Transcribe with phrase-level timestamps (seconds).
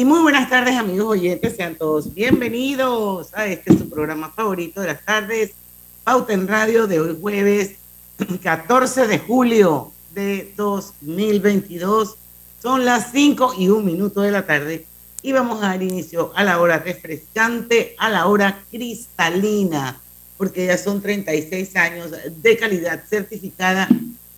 [0.00, 4.86] Y muy buenas tardes, amigos oyentes, sean todos bienvenidos a este su programa favorito de
[4.86, 5.50] las tardes,
[6.04, 7.72] Pauta en Radio de hoy jueves
[8.42, 12.16] 14 de julio de 2022.
[12.62, 14.86] Son las 5 y un minuto de la tarde
[15.20, 20.00] y vamos a dar inicio a la hora refrescante, a la hora cristalina,
[20.38, 23.86] porque ya son 36 años de calidad certificada,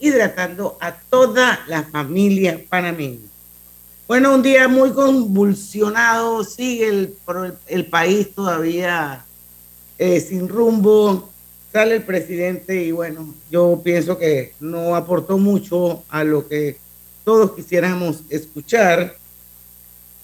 [0.01, 3.32] hidratando a toda la familia panameña.
[4.13, 7.15] Bueno, un día muy convulsionado, sigue el,
[7.67, 9.25] el país todavía
[9.97, 11.31] eh, sin rumbo,
[11.73, 16.77] sale el presidente y bueno, yo pienso que no aportó mucho a lo que
[17.25, 19.17] todos quisiéramos escuchar,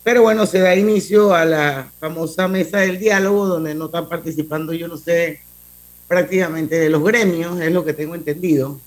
[0.04, 4.74] pero bueno, se da inicio a la famosa mesa del diálogo donde no están participando,
[4.74, 5.40] yo no sé,
[6.06, 8.78] prácticamente de los gremios, es lo que tengo entendido.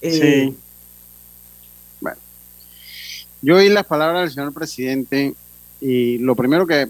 [0.00, 0.61] Eh, sí.
[3.42, 5.34] Yo oí las palabras del señor presidente
[5.80, 6.88] y lo primero que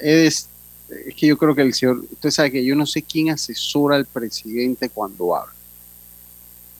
[0.00, 0.48] es,
[0.88, 3.96] es que yo creo que el señor, usted sabe que yo no sé quién asesora
[3.96, 5.52] al presidente cuando habla.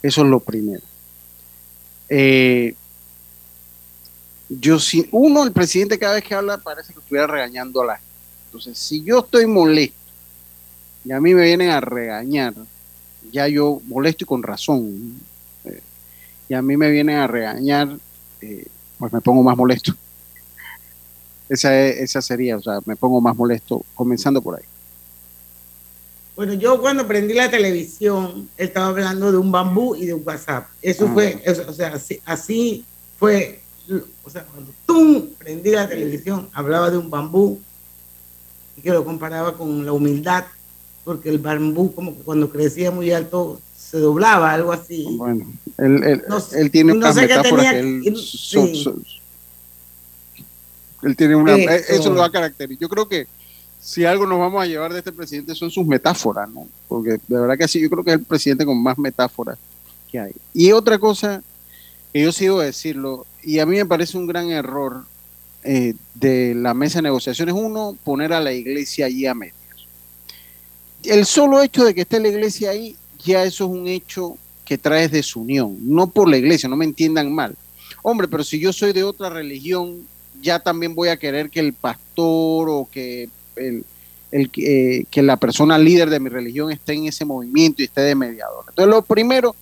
[0.03, 0.83] Eso es lo primero.
[2.09, 2.75] Eh,
[4.49, 8.00] yo si uno, el presidente cada vez que habla parece que estuviera regañando a la.
[8.47, 9.97] Entonces, si yo estoy molesto
[11.05, 12.55] y a mí me vienen a regañar,
[13.31, 15.21] ya yo molesto y con razón,
[15.65, 15.81] eh,
[16.49, 17.97] y a mí me vienen a regañar,
[18.41, 18.67] eh,
[18.99, 19.95] pues me pongo más molesto.
[21.49, 24.65] Esa, esa sería, o sea, me pongo más molesto, comenzando por ahí.
[26.37, 30.69] Bueno, yo cuando prendí la televisión, estaba hablando de un bambú y de un WhatsApp.
[30.81, 31.11] Eso Ah.
[31.12, 32.84] fue, eso, o sea, así, así
[33.19, 33.61] fue,
[34.25, 37.61] o sea, cuando tú prendí la televisión, hablaba de un bambú
[38.77, 40.45] y que lo comparaba con la humildad,
[41.05, 45.05] porque el bambú como que cuando crecía muy alto se doblaba, algo así.
[45.11, 45.47] Bueno,
[45.78, 48.97] él, él, No- él tiene no una sé metáfora tenía- que él, so- so-
[51.03, 51.71] él tiene una, Eso.
[51.71, 52.81] eh, eso lo va a caracterizar.
[52.81, 53.27] Yo creo que
[53.81, 56.69] si algo nos vamos a llevar de este presidente son sus metáforas, ¿no?
[56.89, 59.59] Porque de verdad que sí, yo creo que es el presidente con más metáforas
[60.11, 60.33] que hay.
[60.53, 61.43] Y otra cosa
[62.12, 65.05] que yo sigo decirlo, y a mí me parece un gran error
[65.62, 69.55] eh, de la mesa de negociaciones, uno, poner a la iglesia allí a medias.
[71.05, 74.78] El solo hecho de que esté la iglesia ahí, ya eso es un hecho que
[74.78, 77.56] trae desunión, no por la iglesia, no me entiendan mal.
[78.03, 80.06] Hombre, pero si yo soy de otra religión,
[80.41, 83.84] ya también voy a querer que el pastor o que, el,
[84.31, 88.14] eh, que la persona líder de mi religión esté en ese movimiento y esté de
[88.14, 88.64] mediador.
[88.69, 89.56] Entonces, lo primero,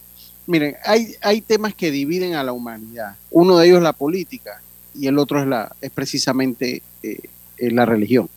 [0.46, 3.16] miren, hay, hay temas que dividen a la humanidad.
[3.30, 4.60] Uno de ellos es la política
[4.94, 7.20] y el otro es, la, es precisamente eh,
[7.56, 8.28] eh, la religión.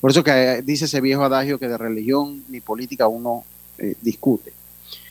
[0.00, 3.44] Por eso que dice ese viejo adagio que de religión ni política uno
[4.02, 4.52] discute.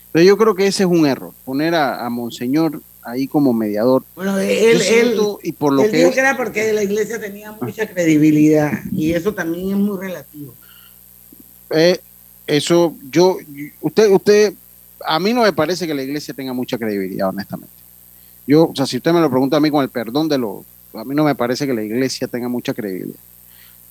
[0.09, 4.03] Entonces yo creo que ese es un error, poner a, a Monseñor ahí como mediador.
[4.15, 7.19] Bueno, él, él, siento, y por lo él que dijo que era porque la iglesia
[7.19, 10.53] tenía mucha credibilidad y eso también es muy relativo.
[11.69, 11.99] Eh,
[12.47, 13.37] eso, yo,
[13.81, 14.53] usted, usted,
[15.05, 17.73] a mí no me parece que la iglesia tenga mucha credibilidad, honestamente.
[18.47, 20.65] Yo, o sea, si usted me lo pregunta a mí con el perdón de lo,
[20.93, 23.19] a mí no me parece que la iglesia tenga mucha credibilidad.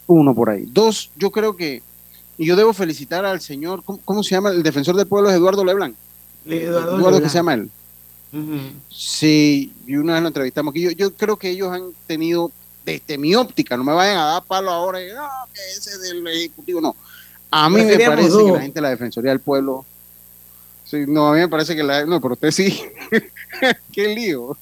[0.08, 0.64] Uno por ahí.
[0.66, 1.82] Dos, yo creo que,
[2.36, 4.50] y yo debo felicitar al señor, ¿cómo, cómo se llama?
[4.50, 5.94] El defensor del pueblo es Eduardo Leblanc.
[6.56, 7.22] Eduardo Eduardo, Leblanc.
[7.22, 7.70] que se llama él.
[8.32, 8.58] Ujú.
[8.90, 10.82] Sí, y una vez lo entrevistamos aquí.
[10.82, 12.50] Yo, yo creo que ellos han tenido,
[12.84, 16.00] desde mi óptica, no me vayan a dar palo ahora, y, no, que ese es
[16.02, 16.94] del Ejecutivo, no.
[17.50, 19.86] A mí me parece que la gente de la Defensoría del Pueblo.
[20.84, 22.04] Sí, no, a mí me parece que la.
[22.04, 22.82] No, pero usted sí.
[23.92, 24.56] Qué lío.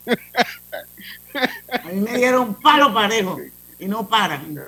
[1.84, 3.38] A mí me dieron palo parejo
[3.78, 4.58] y no paran.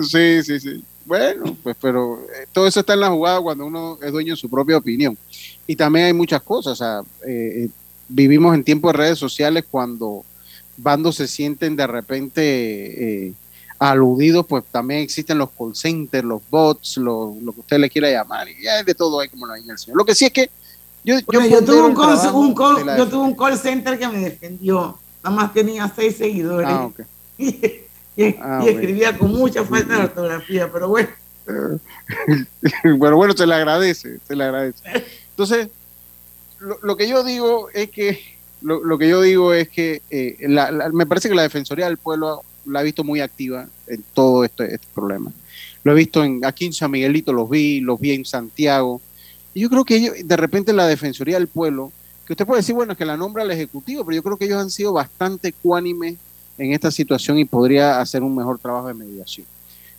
[0.00, 0.84] Sí, sí, sí.
[1.04, 4.40] Bueno, pues pero eh, todo eso está en la jugada cuando uno es dueño de
[4.40, 5.18] su propia opinión.
[5.66, 7.68] Y también hay muchas cosas, o sea, eh, eh,
[8.08, 10.24] vivimos en tiempos de redes sociales cuando
[10.76, 13.34] bandos se sienten de repente
[13.78, 18.48] aludidos, pues también existen los call centers, los bots, lo, que usted le quiera llamar,
[18.48, 19.96] y hay de todo ahí como lo el señor.
[19.96, 20.50] Lo que sí es que
[21.04, 24.98] yo, yo, tuve un call, un call, yo tuve un call center que me defendió,
[25.24, 26.68] nada más tenía seis seguidores.
[26.70, 26.90] Ah,
[27.38, 31.08] y, ah, escribía con mucha falta de ortografía, pero bueno.
[32.98, 34.82] bueno, bueno, se le agradece, se le agradece.
[35.32, 35.68] Entonces,
[36.60, 38.20] lo, que yo digo es que,
[38.60, 40.36] lo, que yo digo es que eh,
[40.92, 44.74] me parece que la Defensoría del Pueblo la he visto muy activa en todo este,
[44.74, 45.32] este, problema.
[45.84, 49.00] Lo he visto en, aquí en San Miguelito, los vi, los vi en Santiago.
[49.54, 51.92] Y yo creo que ellos, de repente la Defensoría del Pueblo,
[52.26, 54.44] que usted puede decir, bueno, es que la nombra el Ejecutivo, pero yo creo que
[54.44, 56.16] ellos han sido bastante ecuánimes
[56.58, 59.46] en esta situación y podría hacer un mejor trabajo de mediación.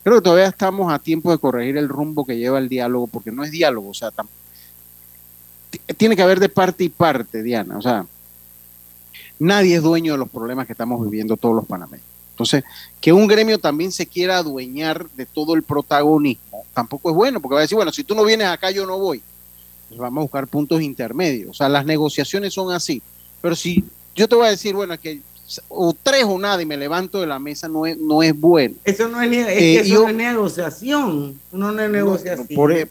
[0.02, 3.30] Creo que todavía estamos a tiempo de corregir el rumbo que lleva el diálogo, porque
[3.30, 4.10] no es diálogo, o sea,
[5.96, 8.06] tiene que haber de parte y parte, Diana, o sea,
[9.38, 12.06] nadie es dueño de los problemas que estamos viviendo todos los panameños.
[12.30, 12.64] Entonces,
[13.00, 17.54] que un gremio también se quiera adueñar de todo el protagonismo, tampoco es bueno, porque
[17.54, 19.22] va a decir, bueno, si tú no vienes acá, yo no voy.
[19.88, 21.50] Pues vamos a buscar puntos intermedios.
[21.50, 23.00] O sea, las negociaciones son así.
[23.40, 23.84] Pero si
[24.16, 25.20] yo te voy a decir, bueno, que
[25.68, 28.74] o tres o nada y me levanto de la mesa no es, no es bueno.
[28.84, 32.48] Eso no es, eh, eso es negociación, no es negociación.
[32.54, 32.88] por, e,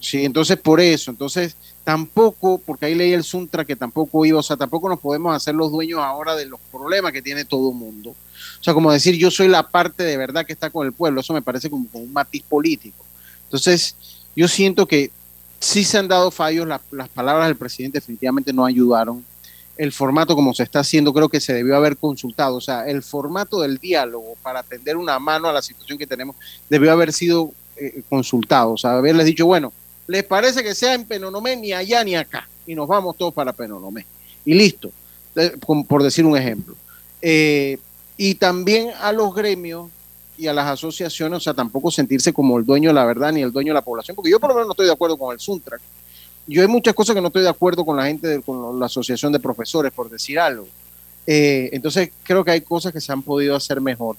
[0.00, 4.42] sí, entonces por eso, entonces tampoco, porque ahí leí el Suntra que tampoco iba, o
[4.42, 7.76] sea, tampoco nos podemos hacer los dueños ahora de los problemas que tiene todo el
[7.76, 8.10] mundo.
[8.10, 11.20] O sea, como decir, yo soy la parte de verdad que está con el pueblo,
[11.20, 13.04] eso me parece como, un matiz político.
[13.44, 13.94] Entonces,
[14.34, 15.10] yo siento que
[15.60, 19.24] sí se han dado fallos, las palabras del presidente definitivamente no ayudaron
[19.76, 22.56] el formato como se está haciendo creo que se debió haber consultado.
[22.56, 26.36] O sea, el formato del diálogo para tender una mano a la situación que tenemos
[26.68, 28.72] debió haber sido eh, consultado.
[28.72, 29.72] O sea, haberles dicho, bueno,
[30.06, 32.48] ¿les parece que sea en Penonomé ni allá ni acá?
[32.66, 34.06] Y nos vamos todos para Penonomé.
[34.44, 34.90] Y listo,
[35.88, 36.74] por decir un ejemplo.
[37.22, 37.78] Eh,
[38.16, 39.90] y también a los gremios
[40.36, 43.42] y a las asociaciones, o sea, tampoco sentirse como el dueño de la verdad ni
[43.42, 45.32] el dueño de la población, porque yo por lo menos no estoy de acuerdo con
[45.32, 45.80] el Suntrack
[46.46, 49.32] yo hay muchas cosas que no estoy de acuerdo con la gente, con la asociación
[49.32, 50.66] de profesores, por decir algo.
[51.26, 54.16] Eh, entonces creo que hay cosas que se han podido hacer mejor.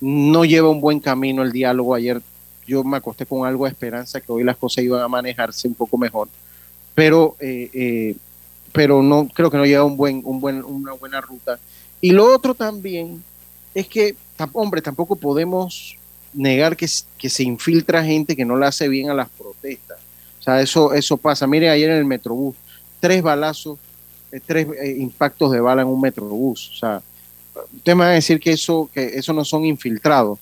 [0.00, 1.94] No lleva un buen camino el diálogo.
[1.94, 2.20] Ayer
[2.66, 5.74] yo me acosté con algo de esperanza que hoy las cosas iban a manejarse un
[5.74, 6.28] poco mejor,
[6.94, 8.16] pero eh, eh,
[8.74, 11.60] pero no creo que no lleva un buen, un buen, una buena ruta.
[12.00, 13.22] Y lo otro también
[13.72, 14.16] es que,
[14.52, 15.96] hombre, tampoco podemos
[16.32, 19.98] negar que, que se infiltra gente que no le hace bien a las protestas.
[20.40, 21.46] O sea, eso, eso pasa.
[21.46, 22.56] Mire, ayer en el Metrobús,
[22.98, 23.78] tres balazos,
[24.32, 26.70] eh, tres eh, impactos de bala en un Metrobús.
[26.70, 27.02] O sea,
[27.76, 30.40] usted me va a decir que eso, que eso no son infiltrados.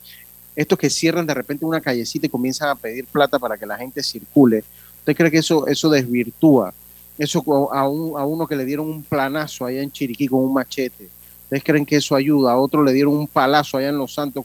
[0.54, 3.78] Estos que cierran de repente una callecita y comienzan a pedir plata para que la
[3.78, 4.64] gente circule.
[4.98, 6.74] ¿Usted cree que eso, eso desvirtúa?
[7.18, 11.08] Eso a, a uno que le dieron un planazo allá en Chiriquí con un machete.
[11.44, 12.52] ¿Ustedes creen que eso ayuda?
[12.52, 14.44] A otro le dieron un palazo allá en Los Santos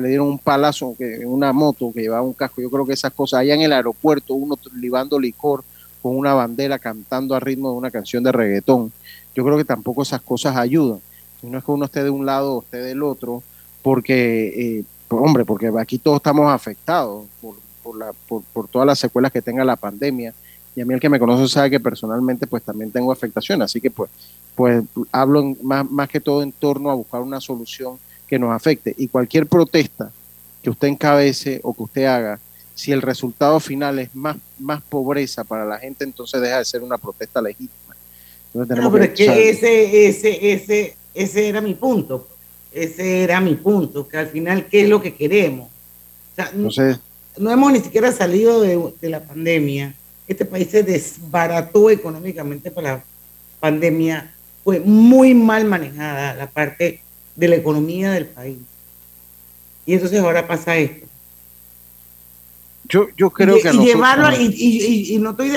[0.00, 2.62] le dieron un palazo en una moto que llevaba un casco.
[2.62, 5.64] Yo creo que esas cosas, allá en el aeropuerto, uno libando licor
[6.00, 8.92] con una bandera cantando a ritmo de una canción de reggaetón.
[9.34, 11.00] Yo creo que tampoco esas cosas ayudan.
[11.42, 13.42] No es que uno esté de un lado o esté del otro,
[13.82, 14.84] porque, eh,
[15.20, 19.42] hombre, porque aquí todos estamos afectados por, por, la, por, por todas las secuelas que
[19.42, 20.32] tenga la pandemia.
[20.74, 23.80] Y a mí el que me conoce sabe que personalmente pues también tengo afectación, así
[23.80, 24.10] que pues,
[24.54, 28.94] pues hablo más, más que todo en torno a buscar una solución que nos afecte.
[28.96, 30.10] Y cualquier protesta
[30.62, 32.40] que usted encabece o que usted haga,
[32.74, 36.82] si el resultado final es más, más pobreza para la gente, entonces deja de ser
[36.82, 37.94] una protesta legítima.
[38.54, 42.26] no, pero es que ese, ese, ese, ese era mi punto.
[42.74, 45.70] Ese era mi punto, que al final, ¿qué es lo que queremos?
[47.36, 49.94] no, hemos ni siquiera salido de, de la pandemia.
[50.26, 53.04] Este país se desbarató económicamente por la
[53.60, 54.34] pandemia.
[54.64, 57.00] Fue muy mal manejada la parte
[57.36, 58.58] de la economía del país.
[59.84, 61.06] Y entonces ahora pasa esto.
[62.88, 63.70] Yo, yo creo que...
[63.70, 65.48] Y, llevarlo, y, no estoy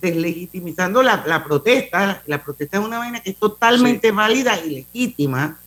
[0.00, 5.58] deslegitimizando la, la, protesta, la protesta es una vaina que es totalmente válida y legítima,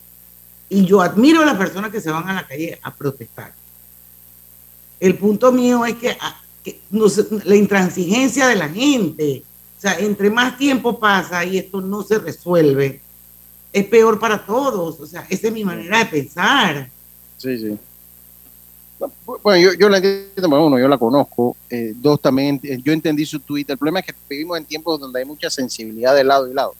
[0.68, 3.52] y yo admiro a las personas que se van a la calle a protestar.
[5.00, 6.40] El punto mío es que, ah,
[7.44, 9.44] la intransigencia de la gente,
[9.76, 13.00] o sea, entre más tiempo pasa y esto no se resuelve,
[13.72, 14.98] es peor para todos.
[15.00, 16.88] O sea, esa es mi manera de pensar.
[17.36, 17.78] Sí, sí.
[19.42, 21.56] Bueno, yo, yo la entiendo, uno, yo la conozco.
[21.68, 23.74] Eh, dos, también, yo entendí su Twitter.
[23.74, 26.74] El problema es que vivimos en tiempos donde hay mucha sensibilidad de lado y lado.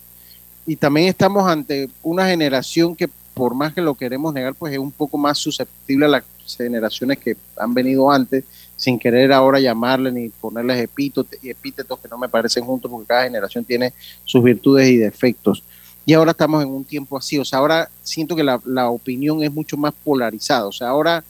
[0.64, 4.78] Y también estamos ante una generación que, por más que lo queremos negar, pues es
[4.78, 8.44] un poco más susceptible a la, generaciones que han venido antes,
[8.76, 13.24] sin querer ahora llamarle ni ponerles epítetos, epítetos que no me parecen juntos, porque cada
[13.24, 13.92] generación tiene
[14.24, 15.62] sus virtudes y defectos.
[16.06, 19.42] Y ahora estamos en un tiempo así, o sea, ahora siento que la, la opinión
[19.42, 21.24] es mucho más polarizada, o sea, ahora,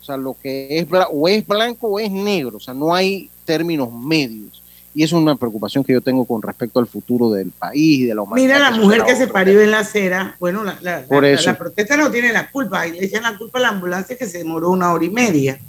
[0.00, 3.28] o sea, lo que es o es blanco o es negro, o sea, no hay
[3.44, 4.59] términos medios.
[4.92, 8.14] Y es una preocupación que yo tengo con respecto al futuro del país y de
[8.14, 8.56] la humanidad.
[8.56, 10.34] Mira la mujer que se parió en la acera.
[10.40, 11.50] Bueno, la, la, Por la- eso.
[11.50, 12.86] la protesta no tiene la culpa.
[12.88, 15.60] Y le echan la culpa a la ambulancia que se demoró una hora y media.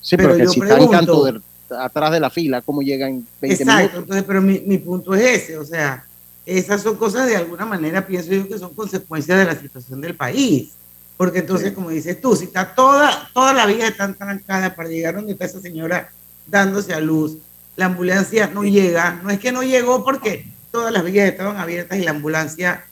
[0.00, 1.40] Sí, pero, que yo si pregunto- canto de-
[1.78, 3.78] atrás de la fila, ¿cómo llegan 20 Exacto.
[3.82, 3.98] minutos?
[4.00, 5.58] Entonces, pero mi, mi punto es ese.
[5.58, 6.04] O sea,
[6.46, 10.14] esas son cosas de alguna manera, pienso yo, que son consecuencias de la situación del
[10.16, 10.70] país.
[11.18, 11.74] Porque entonces, Sí.
[11.74, 15.44] como dices tú, si está toda, toda la vía están trancada para llegar donde está
[15.44, 16.10] esa señora
[16.46, 17.36] dándose a luz,
[17.76, 19.20] la ambulancia no llega.
[19.22, 22.84] No es que no llegó porque todas las vías estaban abiertas y la ambulancia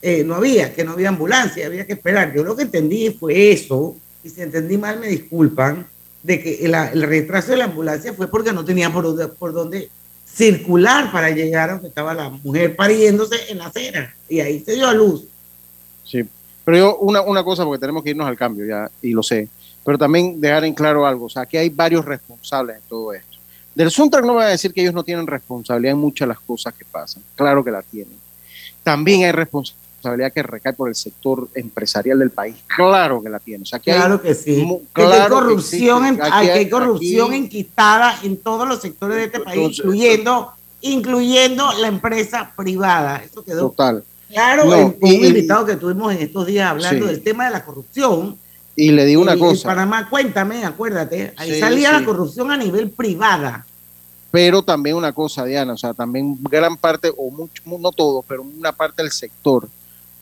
[0.00, 2.34] eh, no había, que no había ambulancia, había que esperar.
[2.34, 5.86] Yo lo que entendí fue eso, y si entendí mal me disculpan,
[6.22, 9.90] de que el, retraso de la ambulancia fue porque no tenía por dónde,
[10.26, 14.14] circular para llegar a donde estaba la mujer pariéndose en la acera.
[14.28, 15.24] Y ahí se dio a luz.
[16.04, 16.22] Sí.
[16.64, 19.48] Pero yo, una, una cosa, porque tenemos que irnos al cambio ya, y lo sé,
[19.84, 23.31] pero también dejar en claro algo, o sea, que hay varios responsables en todo esto.
[23.74, 26.40] Del Suntrack no va a decir que ellos no tienen responsabilidad en muchas de las
[26.40, 28.14] cosas que pasan, claro que la tienen.
[28.82, 33.62] También hay responsabilidad que recae por el sector empresarial del país, claro que la tienen.
[33.62, 34.66] O sea, hay Claro que sí.
[34.92, 38.68] claro hay que corrupción, en, hay, Aquí que hay hay- corrupción aquí- enquistada en todos
[38.68, 43.22] los sectores de este país, Entonces- incluyendo, incluyendo la empresa privada.
[43.24, 44.04] Eso quedó Total.
[44.28, 47.12] claro No, en- y- un invitado que tuvimos en estos días hablando Sí.
[47.12, 48.36] del tema de la corrupción.
[48.74, 49.68] Y le digo una cosa.
[49.68, 52.00] En Panamá, cuéntame, acuérdate, ahí Sí, salía sí.
[52.00, 53.66] la corrupción a nivel privada.
[54.30, 58.42] Pero también una cosa, Diana, o sea, también gran parte, o mucho, no todo, pero
[58.42, 59.68] una parte del sector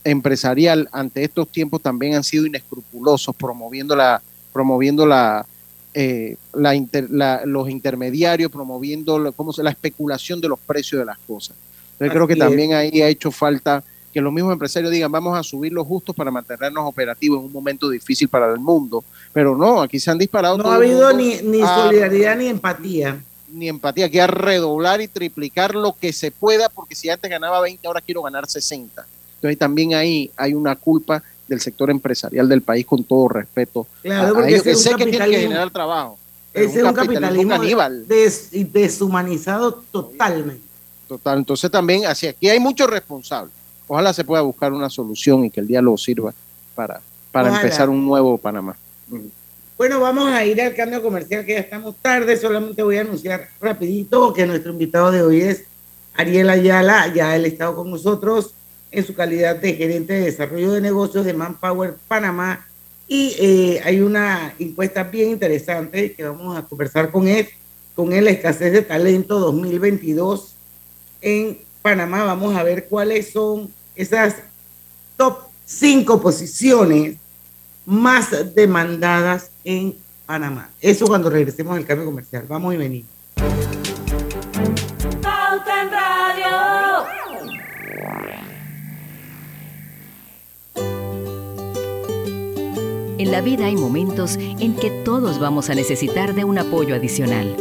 [0.03, 4.21] empresarial ante estos tiempos también han sido inescrupulosos promoviendo la,
[4.53, 5.47] promoviendo la,
[5.95, 10.99] eh, la, inter- la- los intermediarios, promoviendo la, ¿cómo se, la especulación de los precios
[11.01, 11.57] de las cosas.
[11.93, 15.43] Entonces creo que también ahí ha hecho falta que los mismos empresarios digan vamos a
[15.43, 19.05] subir los justos para mantenernos operativos en un momento difícil para el mundo.
[19.33, 20.59] Pero no, aquí se han disparado.
[20.59, 23.23] No ha habido ni, ni a- solidaridad ni empatía.
[23.53, 27.61] ni empatía, que a redoblar y triplicar lo que se pueda, porque si antes ganaba
[27.61, 29.05] 20, ahora quiero ganar 60.
[29.37, 33.87] Entonces también ahí hay una culpa del sector empresarial del país, con todo respeto.
[34.03, 36.17] Claro, a porque ellos ese que es sé que tienen que generar trabajo.
[36.55, 38.07] Ese es un capitalismo caníbal.
[38.07, 40.63] des- deshumanizado totalmente.
[41.09, 41.39] Total.
[41.39, 43.53] Entonces también, así aquí hay muchos responsables.
[43.93, 46.33] Ojalá se pueda buscar una solución y que el diálogo sirva
[46.77, 47.01] para,
[47.33, 47.61] para Ojalá.
[47.61, 48.77] empezar un nuevo Panamá.
[49.77, 52.37] Bueno, vamos a ir al cambio comercial que ya estamos tarde.
[52.37, 55.65] Solamente voy a anunciar rapidito que nuestro invitado de hoy es
[56.15, 57.13] Ariel Ayala.
[57.13, 58.55] Ya él ha estado con nosotros
[58.93, 62.65] en su calidad de gerente de desarrollo de negocios de Manpower Panamá.
[63.09, 67.49] Y eh, hay una encuesta bien interesante que vamos a conversar con él,
[67.97, 70.55] con él, la escasez de talento 2022
[71.23, 72.23] en Panamá.
[72.23, 74.37] Vamos a ver cuáles son esas
[75.17, 77.17] top 5 posiciones
[77.87, 79.95] más demandadas en
[80.27, 80.71] Panamá.
[80.81, 82.45] Eso cuando regresemos del cambio comercial.
[82.49, 83.11] Vamos y venimos.
[85.23, 87.07] Pauta en Radio.
[93.19, 97.55] En la vida hay momentos en que todos vamos a necesitar de un apoyo adicional.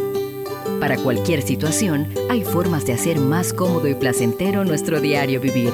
[0.79, 5.73] Para cualquier situación, hay formas de hacer más cómodo y placentero nuestro diario vivir.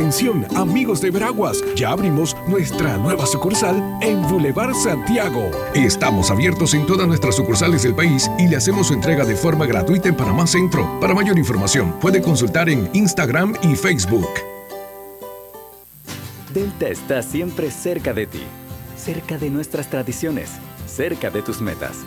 [0.00, 5.50] Atención, amigos de Veraguas, ya abrimos nuestra nueva sucursal en Boulevard Santiago.
[5.74, 9.66] Estamos abiertos en todas nuestras sucursales del país y le hacemos su entrega de forma
[9.66, 10.98] gratuita en Panamá Centro.
[11.00, 14.30] Para mayor información, puede consultar en Instagram y Facebook.
[16.54, 18.42] Delta está siempre cerca de ti,
[18.96, 20.48] cerca de nuestras tradiciones,
[20.86, 22.06] cerca de tus metas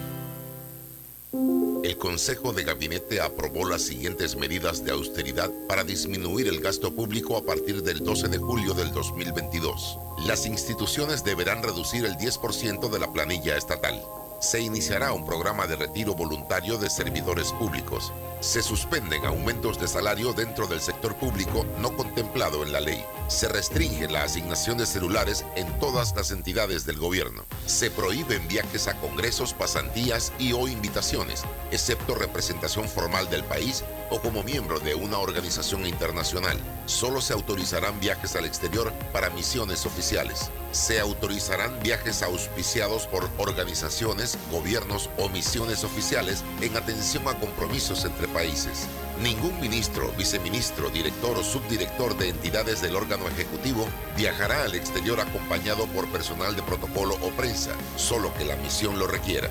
[1.83, 7.35] El Consejo de Gabinete aprobó las siguientes medidas de austeridad para disminuir el gasto público
[7.37, 9.97] a partir del 12 de julio del 2022.
[10.27, 13.99] Las instituciones deberán reducir el 10% de la planilla estatal.
[14.41, 18.11] Se iniciará un programa de retiro voluntario de servidores públicos.
[18.39, 23.05] Se suspenden aumentos de salario dentro del sector público no contemplado en la ley.
[23.27, 27.45] Se restringe la asignación de celulares en todas las entidades del gobierno.
[27.67, 34.19] Se prohíben viajes a congresos, pasantías y o invitaciones, excepto representación formal del país o
[34.21, 36.57] como miembro de una organización internacional.
[36.87, 40.49] Solo se autorizarán viajes al exterior para misiones oficiales.
[40.71, 48.27] Se autorizarán viajes auspiciados por organizaciones, gobiernos o misiones oficiales en atención a compromisos entre
[48.29, 48.87] países.
[49.21, 53.85] Ningún ministro, viceministro, director o subdirector de entidades del órgano ejecutivo
[54.15, 59.07] viajará al exterior acompañado por personal de protocolo o prensa, solo que la misión lo
[59.07, 59.49] requiera.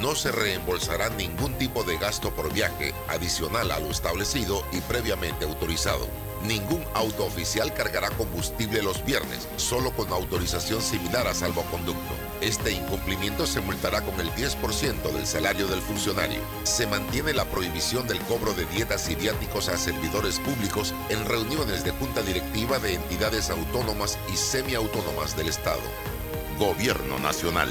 [0.00, 5.44] No se reembolsará ningún tipo de gasto por viaje adicional a lo establecido y previamente
[5.44, 6.08] autorizado.
[6.42, 12.14] Ningún auto oficial cargará combustible los viernes, solo con autorización similar a salvoconducto.
[12.40, 16.40] Este incumplimiento se multará con el 10% del salario del funcionario.
[16.62, 21.84] Se mantiene la prohibición del cobro de dietas y viáticos a servidores públicos en reuniones
[21.84, 25.82] de junta directiva de entidades autónomas y semiautónomas del Estado.
[26.58, 27.70] Gobierno Nacional.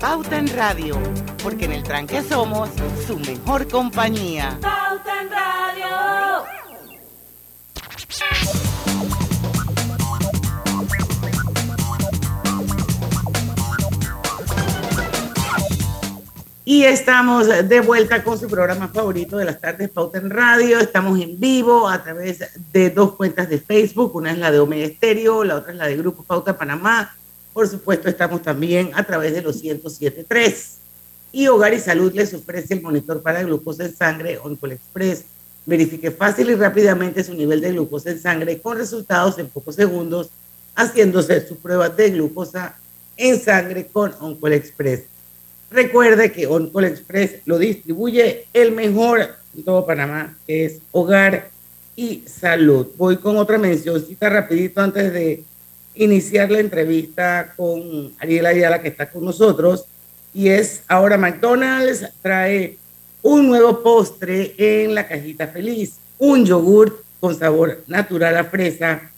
[0.00, 0.96] Pauta en Radio,
[1.42, 2.70] porque en el tranque somos
[3.04, 4.56] su mejor compañía.
[4.60, 6.44] Pauta en Radio.
[16.64, 20.78] Y estamos de vuelta con su programa favorito de las tardes, Pauta en Radio.
[20.78, 24.14] Estamos en vivo a través de dos cuentas de Facebook.
[24.14, 27.17] Una es la de Omega Estéreo, la otra es la de Grupo Pauta Panamá.
[27.58, 30.74] Por supuesto, estamos también a través de los 107.3.
[31.32, 35.24] Y Hogar y Salud les ofrece el monitor para glucosa en sangre Oncol Express.
[35.66, 40.30] Verifique fácil y rápidamente su nivel de glucosa en sangre con resultados en pocos segundos,
[40.76, 42.76] haciéndose su prueba de glucosa
[43.16, 45.06] en sangre con Oncol Express.
[45.72, 51.50] Recuerde que Oncol Express lo distribuye el mejor en todo Panamá, que es Hogar
[51.96, 52.86] y Salud.
[52.96, 55.42] Voy con otra mencióncita rapidito antes de
[55.98, 59.86] iniciar la entrevista con Ariela Ayala, que está con nosotros,
[60.32, 62.76] y es ahora McDonald's trae
[63.22, 69.10] un nuevo postre en la cajita feliz, un yogur con sabor natural a fresa,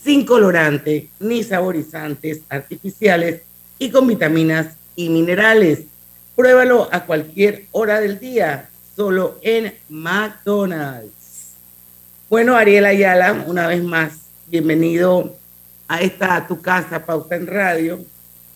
[0.00, 3.42] sin colorante ni saborizantes artificiales
[3.78, 5.80] y con vitaminas y minerales.
[6.36, 11.54] Pruébalo a cualquier hora del día, solo en McDonald's.
[12.30, 14.12] Bueno, Ariela Ayala, una vez más,
[14.46, 15.34] bienvenido
[15.88, 18.04] a esta tu casa, Pauta en Radio.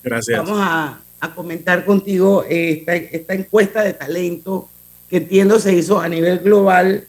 [0.03, 0.37] Gracias.
[0.37, 4.69] Vamos a, a comentar contigo esta, esta, encuesta de talento
[5.09, 7.05] que entiendo se hizo a nivel global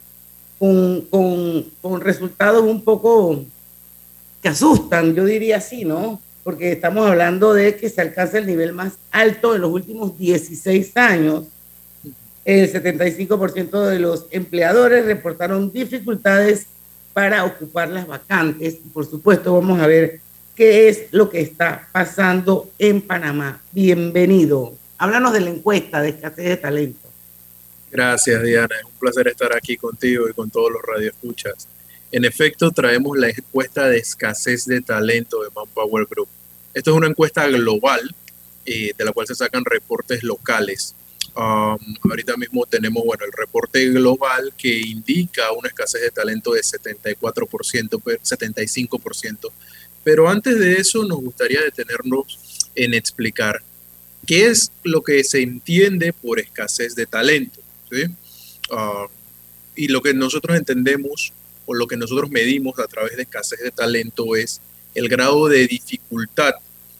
[0.57, 3.43] con, con, con resultados un poco
[4.41, 6.21] que asustan, yo diría así, ¿no?
[6.43, 10.95] Porque estamos hablando de que se alcanza el nivel más alto en los últimos 16
[10.97, 11.45] años.
[12.45, 16.67] El 75% de los empleadores reportaron dificultades
[17.15, 18.75] para ocupar las vacantes.
[18.93, 20.19] Por supuesto, vamos a ver
[20.53, 23.61] qué es lo que está pasando en Panamá.
[23.71, 24.75] Bienvenido.
[24.97, 27.07] Háblanos de la encuesta de escasez de talento.
[27.89, 28.75] Gracias, Diana.
[28.77, 31.69] Es un placer estar aquí contigo y con todos los radioescuchas.
[32.11, 36.27] En efecto, traemos la encuesta de escasez de talento de Manpower Group.
[36.73, 38.13] Esto es una encuesta global
[38.65, 40.93] eh, de la cual se sacan reportes locales.
[41.37, 46.61] Um, ahorita mismo tenemos, bueno, el reporte global que indica una escasez de talento de
[46.61, 49.51] 74%, 75%.
[50.03, 53.61] Pero antes de eso nos gustaría detenernos en explicar
[54.25, 57.59] qué es lo que se entiende por escasez de talento.
[58.71, 59.09] Uh,
[59.75, 61.33] y lo que nosotros entendemos
[61.65, 64.61] o lo que nosotros medimos a través de escasez de talento es
[64.93, 66.53] el grado de dificultad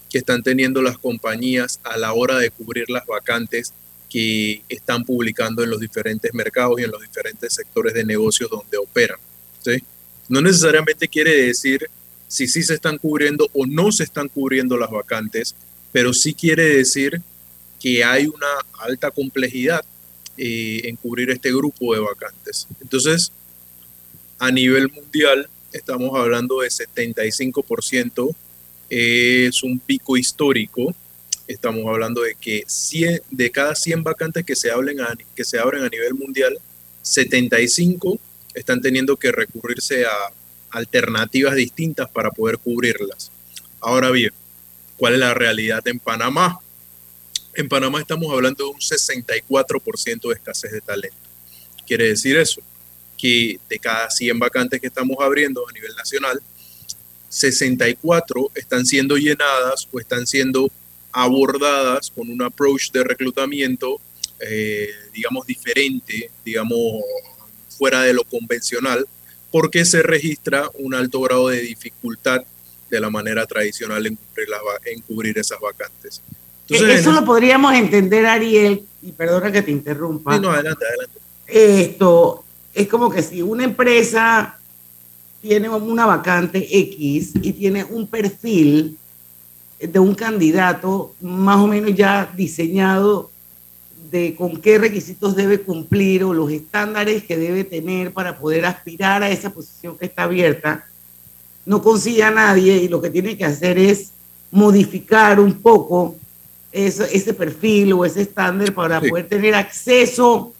[0.09, 3.73] que están teniendo las compañías a la hora de cubrir las vacantes
[4.09, 8.77] que están publicando en los diferentes mercados y en los diferentes sectores de negocios donde
[8.77, 9.19] operan.
[10.27, 11.87] No necesariamente quiere decir
[12.27, 15.55] si sí se están cubriendo o no se están cubriendo las vacantes,
[15.91, 17.21] pero sí quiere decir
[17.79, 18.47] que hay una
[18.79, 19.85] alta complejidad
[20.37, 22.67] eh, en cubrir este grupo de vacantes.
[22.81, 23.31] Entonces,
[24.39, 28.35] a nivel mundial, estamos hablando de 75%,
[28.89, 30.93] es un pico histórico.
[31.47, 34.69] Estamos hablando de que 100, de cada 100 vacantes que se,
[35.35, 36.59] que se abren a nivel mundial,
[37.01, 38.19] 75
[38.53, 40.11] están teniendo que recurrirse a
[40.71, 43.31] alternativas distintas para poder cubrirlas.
[43.79, 44.31] Ahora bien,
[44.97, 46.59] ¿cuál es la realidad en Panamá?
[47.53, 51.15] En Panamá estamos hablando de un 64% de escasez de talento.
[51.85, 52.61] Quiere decir eso,
[53.17, 56.41] que de cada 100 vacantes que estamos abriendo a nivel nacional,
[57.29, 60.69] 64 están siendo llenadas o están siendo
[61.15, 64.01] abordadas con un approach de reclutamiento,
[64.39, 66.77] eh, digamos, diferente, digamos,
[67.69, 69.07] fuera de lo convencional,
[69.49, 72.43] porque se registra un alto grado de dificultad
[72.89, 74.47] de la manera tradicional en cubrir,
[74.85, 76.21] en cubrir esas vacantes.
[76.67, 80.37] Entonces, Eso lo podríamos entender, Ariel, y perdona que te interrumpa.
[80.37, 81.19] no, adelante, adelante.
[81.47, 84.59] Esto, es como que si una empresa
[85.41, 88.97] tiene una vacante X y tiene un perfil
[89.79, 93.29] de un candidato más o menos ya diseñado
[94.09, 99.23] de con qué requisitos debe cumplir o los estándares que debe tener para poder aspirar
[99.23, 100.87] a esa posición que está abierta,
[101.65, 104.11] no consigue a nadie y lo que tiene que hacer es
[104.51, 106.15] modificar un poco
[106.71, 110.53] ese, perfil o ese estándar para poder tener acceso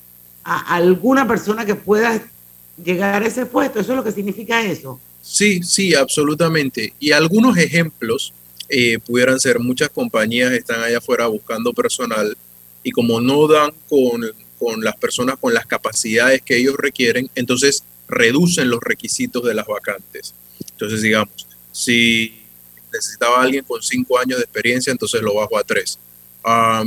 [0.43, 2.21] a alguna persona que pueda
[2.83, 3.79] llegar a ese puesto.
[3.79, 4.99] ¿Eso es lo que significa eso?
[5.21, 6.93] Sí, sí, absolutamente.
[6.99, 8.33] Y algunos ejemplos
[8.69, 12.35] eh, pudieran ser, muchas compañías están allá afuera buscando personal
[12.83, 14.21] y como no dan con,
[14.57, 19.65] con las personas con las capacidades que ellos requieren, entonces reducen los requisitos de las
[19.65, 20.33] vacantes.
[20.71, 22.41] Entonces, digamos, si
[22.91, 25.99] necesitaba alguien con cinco años de experiencia, entonces lo bajo a tres.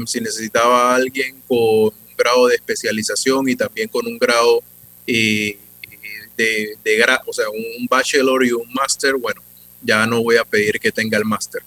[0.06, 4.62] si necesitaba alguien con grado de especialización y también con un grado
[5.06, 5.58] eh,
[6.36, 9.40] de, de o sea, un bachelor y un máster, bueno,
[9.82, 11.62] ya no voy a pedir que tenga el máster.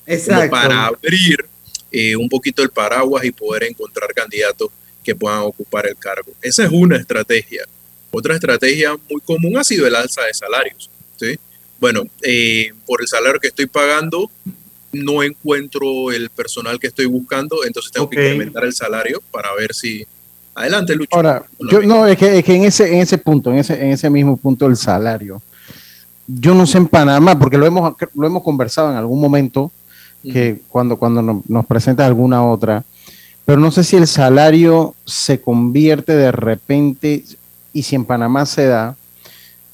[0.50, 1.46] Para abrir
[1.92, 4.70] eh, un poquito el paraguas y poder encontrar candidatos
[5.04, 6.32] que puedan ocupar el cargo.
[6.42, 7.64] Esa es una estrategia.
[8.12, 10.90] Otra estrategia muy común ha sido el alza de salarios.
[11.18, 11.38] ¿sí?
[11.80, 14.30] Bueno, eh, por el salario que estoy pagando,
[14.92, 19.74] no encuentro el personal que estoy buscando, entonces tengo que incrementar el salario para ver
[19.74, 20.06] si,
[20.54, 21.16] Adelante, Lucho.
[21.16, 24.36] Ahora, yo no, es que, en, ese, en ese punto, en ese, en ese mismo
[24.36, 25.42] punto del salario,
[26.40, 29.72] yo no sé en Panamá, porque lo hemos, lo hemos conversado en algún momento,
[30.24, 32.84] que cuando, cuando nos, presenta alguna otra,
[33.44, 37.24] pero no sé si el salario se convierte de repente,
[37.74, 38.96] y si en Panamá se da,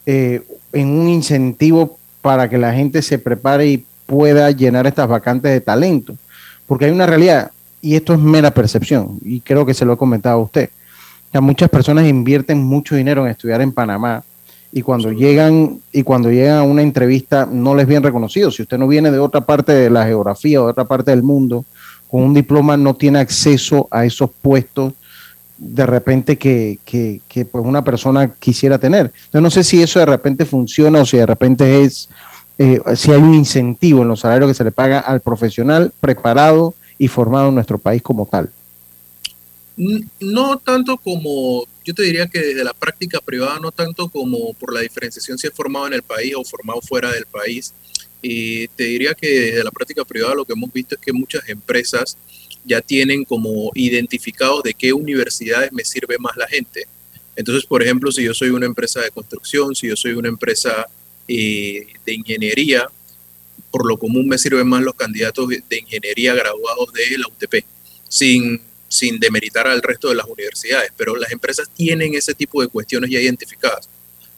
[0.05, 0.41] eh,
[0.71, 5.59] en un incentivo para que la gente se prepare y pueda llenar estas vacantes de
[5.59, 6.15] talento.
[6.65, 9.97] Porque hay una realidad, y esto es mera percepción, y creo que se lo he
[9.97, 10.69] comentado a usted.
[11.33, 14.23] Ya muchas personas invierten mucho dinero en estudiar en Panamá
[14.71, 18.51] y cuando llegan y cuando llegan a una entrevista no les bien reconocido.
[18.51, 21.23] Si usted no viene de otra parte de la geografía o de otra parte del
[21.23, 21.65] mundo,
[22.09, 24.93] con un diploma no tiene acceso a esos puestos
[25.57, 29.11] de repente que, que, pues una persona quisiera tener.
[29.33, 32.09] Yo no sé si eso de repente funciona o si de repente es,
[32.59, 36.75] eh, si hay un incentivo en los salarios que se le paga al profesional preparado
[36.99, 38.51] y formado en nuestro país como tal?
[39.77, 44.73] No tanto como, yo te diría que desde la práctica privada, no tanto como por
[44.73, 47.73] la diferenciación si es formado en el país o formado fuera del país.
[48.21, 51.47] Y te diría que desde la práctica privada lo que hemos visto es que muchas
[51.47, 52.17] empresas
[52.65, 56.87] ya tienen como identificados de qué universidades me sirve más la gente.
[57.35, 60.87] Entonces, por ejemplo, si yo soy una empresa de construcción, si yo soy una empresa
[61.27, 62.87] eh, de ingeniería,
[63.69, 67.63] por lo común me sirven más los candidatos de ingeniería graduados de la UTP,
[68.09, 68.59] sin,
[68.97, 73.11] sin demeritar al resto de las universidades, pero las empresas tienen ese tipo de cuestiones
[73.11, 73.87] ya identificadas.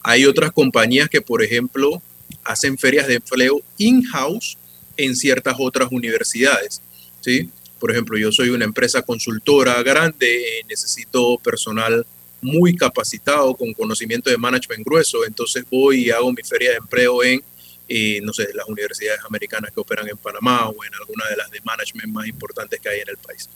[0.02, 2.02] Hay otras compañías que, por ejemplo,
[2.44, 4.58] hacen ferias de empleo in-house
[4.98, 6.82] en ciertas otras universidades.
[7.22, 7.50] ¿sí?
[7.80, 12.06] Por ejemplo, yo soy una empresa consultora grande, necesito personal
[12.42, 17.24] muy capacitado con conocimiento de management grueso, entonces voy y hago mi feria de empleo
[17.24, 17.42] en,
[17.88, 21.50] eh, no sé, las universidades americanas que operan en Panamá o en alguna de las
[21.50, 23.50] de management más importantes que hay en el país.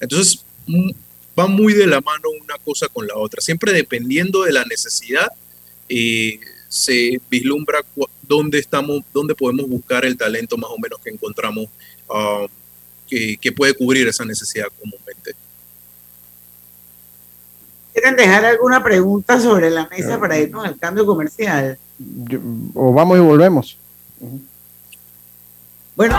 [0.00, 0.90] Entonces, mm,
[1.38, 5.28] va muy de la mano una cosa con la otra, siempre dependiendo de la necesidad.
[5.88, 7.80] Eh, se vislumbra
[8.22, 11.66] dónde estamos, dónde podemos buscar el talento más o menos que encontramos
[13.06, 15.34] que, que, puede cubrir esa necesidad comúnmente.
[17.92, 21.78] ¿Quieren dejar alguna pregunta sobre la mesa para irnos al cambio comercial?
[22.74, 23.78] o vamos y volvemos.
[25.94, 26.16] Bueno.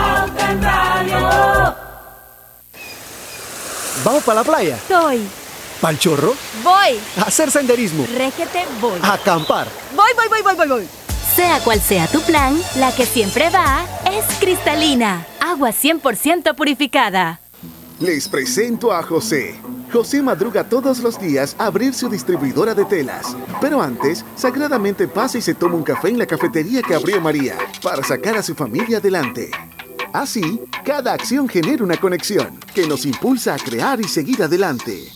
[4.04, 4.78] ¿Vamos para la playa?
[4.88, 5.26] Soy.
[5.80, 6.34] ¿Pal chorro?
[6.62, 6.98] Voy.
[7.18, 8.06] A hacer senderismo.
[8.16, 8.98] Régete, voy.
[9.02, 9.68] A acampar.
[9.94, 10.88] Voy, voy, voy, voy, voy, voy.
[11.34, 15.26] Sea cual sea tu plan, la que siempre va es cristalina.
[15.40, 17.40] Agua 100% purificada.
[18.00, 19.58] Les presento a José.
[19.92, 23.36] José madruga todos los días a abrir su distribuidora de telas.
[23.60, 27.56] Pero antes, sagradamente pasa y se toma un café en la cafetería que abrió María
[27.82, 29.50] para sacar a su familia adelante.
[30.12, 35.08] Así, cada acción genera una conexión que nos impulsa a crear y seguir adelante.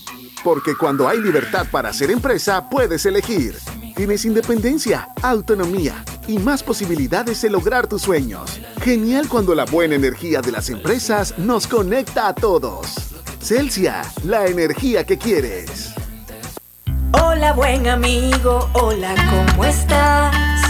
[0.43, 3.57] Porque cuando hay libertad para hacer empresa, puedes elegir.
[3.95, 8.61] Tienes independencia, autonomía y más posibilidades de lograr tus sueños.
[8.83, 12.95] Genial cuando la buena energía de las empresas nos conecta a todos.
[13.41, 15.95] Celsia, la energía que quieres.
[17.13, 20.70] Hola buen amigo, hola, ¿cómo estás?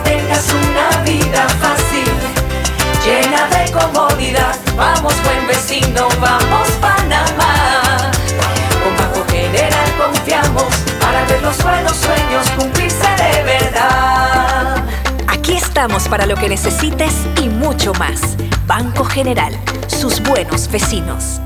[15.87, 18.37] para lo que necesites y mucho más.
[18.67, 19.51] Banco General,
[19.87, 21.41] sus buenos vecinos.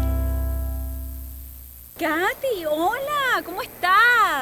[1.97, 3.74] Katy, hola, ¿cómo estás?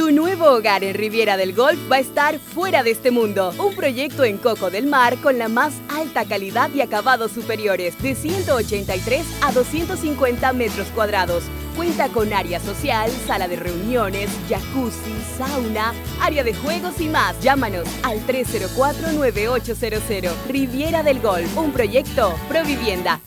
[0.00, 3.52] Tu nuevo hogar en Riviera del Golf va a estar fuera de este mundo.
[3.58, 8.14] Un proyecto en Coco del Mar con la más alta calidad y acabados superiores, de
[8.14, 11.44] 183 a 250 metros cuadrados.
[11.76, 17.38] Cuenta con área social, sala de reuniones, jacuzzi, sauna, área de juegos y más.
[17.42, 20.30] Llámanos al 304-9800.
[20.48, 23.20] Riviera del Golf, un proyecto Provivienda.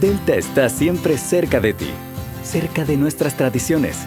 [0.00, 1.90] Delta está siempre cerca de ti,
[2.44, 4.06] cerca de nuestras tradiciones,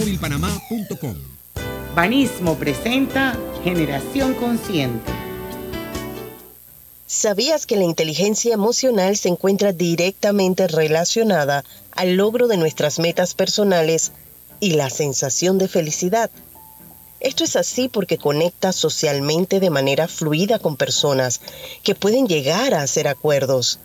[0.00, 1.14] móvilpanamá.com.
[1.94, 5.12] Banismo presenta Generación Consciente.
[7.06, 14.12] ¿Sabías que la inteligencia emocional se encuentra directamente relacionada al logro de nuestras metas personales
[14.58, 16.30] y la sensación de felicidad?
[17.18, 21.42] Esto es así porque conecta socialmente de manera fluida con personas
[21.82, 23.80] que pueden llegar a hacer acuerdos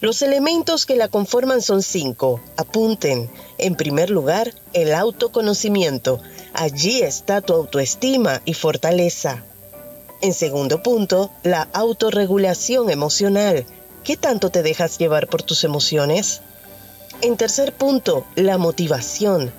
[0.00, 2.40] los elementos que la conforman son cinco.
[2.56, 3.30] Apunten.
[3.58, 6.20] En primer lugar, el autoconocimiento.
[6.54, 9.44] Allí está tu autoestima y fortaleza.
[10.22, 13.66] En segundo punto, la autorregulación emocional.
[14.02, 16.40] ¿Qué tanto te dejas llevar por tus emociones?
[17.20, 19.52] En tercer punto, la motivación.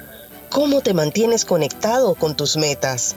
[0.49, 3.15] ¿Cómo te mantienes conectado con tus metas?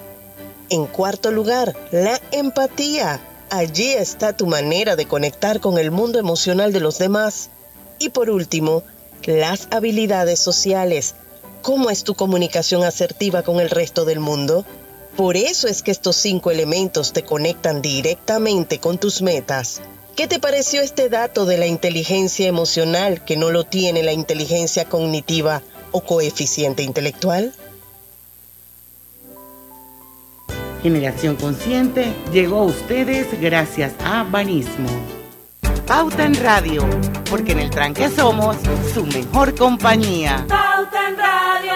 [0.69, 3.21] En cuarto lugar, la empatía.
[3.51, 7.51] Allí está tu manera de conectar con el mundo emocional de los demás.
[7.99, 8.83] Y por último,
[9.25, 11.15] las habilidades sociales.
[11.63, 14.65] ¿Cómo es tu comunicación asertiva con el resto del mundo?
[15.17, 19.81] Por eso es que estos cinco elementos te conectan directamente con tus metas.
[20.17, 24.85] ¿Qué te pareció este dato de la inteligencia emocional que no lo tiene la inteligencia
[24.85, 27.53] cognitiva o coeficiente intelectual?
[30.85, 34.91] Generación Consciente llegó a ustedes gracias a Banismo.
[35.87, 36.85] Pauta en Radio,
[37.31, 38.59] porque en el tranque somos
[38.93, 40.45] su mejor compañía.
[40.47, 41.73] Pauta en Radio.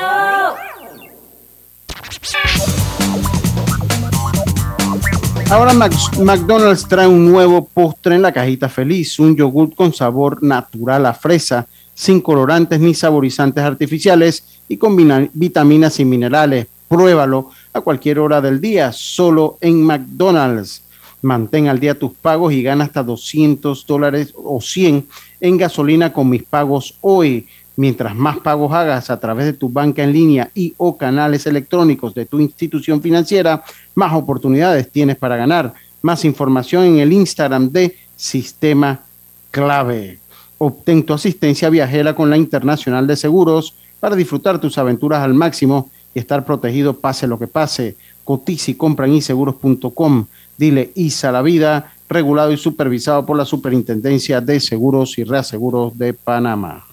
[5.51, 11.07] Ahora McDonald's trae un nuevo postre en la cajita feliz, un yogurt con sabor natural
[11.07, 14.94] a fresa, sin colorantes ni saborizantes artificiales y con
[15.33, 16.66] vitaminas y minerales.
[16.88, 20.83] Pruébalo a cualquier hora del día, solo en McDonald's.
[21.20, 25.07] Mantén al día tus pagos y gana hasta 200 dólares o 100
[25.40, 27.46] en gasolina con mis pagos hoy.
[27.76, 32.14] Mientras más pagos hagas a través de tu banca en línea y o canales electrónicos
[32.14, 33.62] de tu institución financiera,
[33.94, 35.74] más oportunidades tienes para ganar.
[36.02, 39.00] Más información en el Instagram de Sistema
[39.50, 40.18] Clave.
[40.59, 45.90] Obtén tu asistencia viajera con la Internacional de Seguros para disfrutar tus aventuras al máximo
[46.18, 47.96] estar protegido pase lo que pase.
[48.24, 50.26] Cotiza y compra en iseguros.com.
[50.57, 56.14] Dile ISA la vida, regulado y supervisado por la Superintendencia de Seguros y Reaseguros de
[56.14, 56.85] Panamá.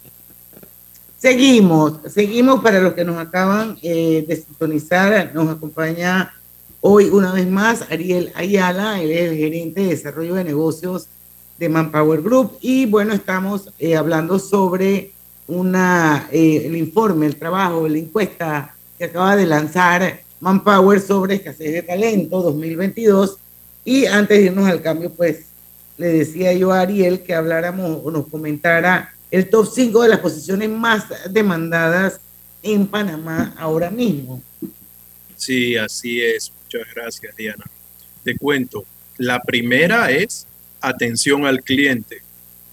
[1.18, 5.32] Seguimos, seguimos para los que nos acaban eh, de sintonizar.
[5.34, 6.34] Nos acompaña
[6.82, 11.08] hoy una vez más Ariel Ayala, él es el gerente de desarrollo de negocios
[11.58, 12.58] de Manpower Group.
[12.62, 15.14] Y bueno, estamos eh, hablando sobre
[15.48, 21.74] una, eh, el informe, el trabajo, la encuesta que acaba de lanzar Manpower sobre escasez
[21.74, 23.38] de talento 2022.
[23.84, 25.46] Y antes de irnos al cambio, pues
[25.98, 30.20] le decía yo a Ariel que habláramos o nos comentara el top 5 de las
[30.20, 32.20] posiciones más demandadas
[32.64, 34.42] en Panamá ahora mismo.
[35.36, 36.52] Sí, así es.
[36.64, 37.66] Muchas gracias, Diana.
[38.24, 38.86] Te cuento.
[39.18, 40.46] La primera es
[40.82, 42.22] atención al cliente.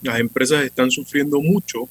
[0.02, 1.88] Las empresas están sufriendo mucho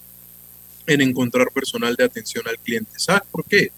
[0.88, 2.92] en encontrar personal de atención al cliente.
[2.98, 3.72] ¿Sabes por qué?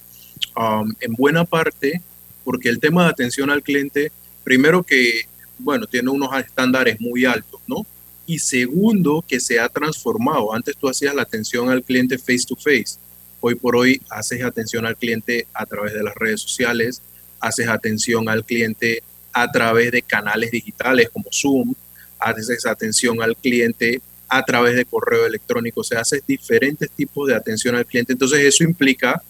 [0.56, 2.02] Um, en buena parte
[2.44, 4.12] porque el tema de atención al cliente,
[4.44, 5.22] primero que,
[5.58, 7.86] bueno, tiene unos estándares muy altos, ¿no?
[8.26, 10.54] Y segundo, que se ha transformado.
[10.54, 12.98] Antes tú hacías la atención al cliente face to face.
[13.39, 17.02] Hoy por hoy haces atención al cliente a través de las redes sociales,
[17.39, 21.74] haces atención al cliente a través de canales digitales como Zoom,
[22.20, 27.36] haces atención al cliente a través de correo electrónico, o sea, haces diferentes tipos de
[27.36, 28.13] atención al cliente.
[28.13, 29.22] Entonces eso implica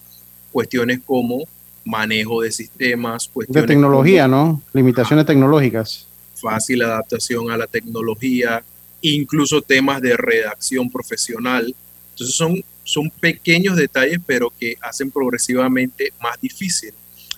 [0.54, 1.44] cuestiones como
[1.84, 4.62] manejo de sistemas, cuestiones de tecnología, ¿no?
[4.72, 6.08] Limitaciones tecnológicas.
[6.36, 8.64] Fácil adaptación a la tecnología,
[9.02, 11.76] incluso temas de redacción profesional.
[12.12, 16.94] Entonces son, son pequeños detalles, pero que hacen progresivamente más difícil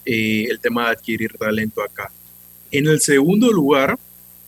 [0.06, 2.12] eh, el tema de adquirir talento acá.
[2.70, 3.98] En el segundo lugar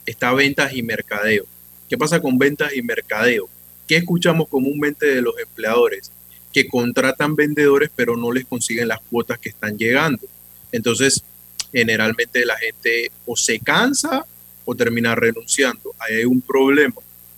[0.06, 1.46] está ventas y mercadeo.
[1.90, 3.48] ¿Qué pasa con ventas y mercadeo?
[3.88, 6.12] ¿Qué escuchamos comúnmente de los empleadores?
[6.58, 10.26] Que contratan vendedores pero no les consiguen las cuotas que están llegando.
[10.72, 11.24] Entonces,
[11.72, 14.26] generalmente la gente o se cansa
[14.66, 15.94] o termina renunciando.
[16.00, 16.96] Hay un problema.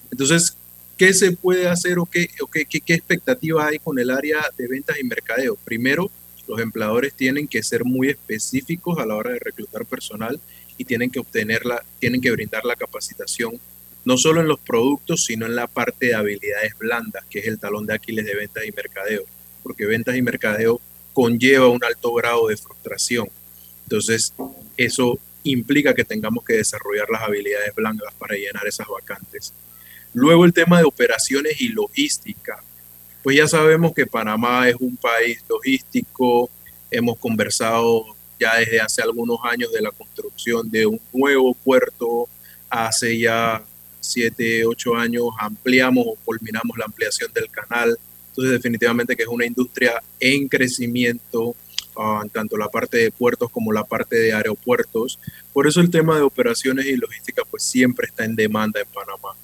[0.10, 0.56] Entonces,
[0.98, 4.98] ¿qué se puede hacer o qué, qué, qué, expectativas hay con el área de ventas
[4.98, 5.58] y mercadeo?
[5.66, 6.10] Primero,
[6.48, 10.40] los empleadores tienen que ser muy específicos a la hora de reclutar personal
[10.78, 13.60] y tienen que obtenerla, tienen que brindar la capacitación
[14.10, 17.60] no solo en los productos, sino en la parte de habilidades blandas, que es el
[17.60, 19.24] talón de Aquiles de ventas y mercadeo,
[19.62, 20.82] porque ventas y mercadeo
[21.14, 23.30] conlleva un alto grado de frustración.
[23.84, 24.34] Entonces,
[24.78, 29.54] eso implica que tengamos que desarrollar las habilidades blandas para llenar esas vacantes.
[30.16, 32.64] Luego el tema de operaciones y logística.
[33.22, 36.50] Pues ya sabemos que Panamá es un país logístico,
[36.90, 42.28] hemos conversado ya desde hace algunos años de la construcción de un nuevo puerto,
[42.72, 43.64] hace ya
[44.10, 47.98] siete, ocho años ampliamos o culminamos la ampliación del canal,
[48.30, 51.56] entonces definitivamente que es una industria en crecimiento,
[51.96, 55.20] uh, tanto la parte de puertos como la parte de aeropuertos,
[55.54, 59.36] por eso el tema de operaciones y logística pues siempre está en demanda en Panamá.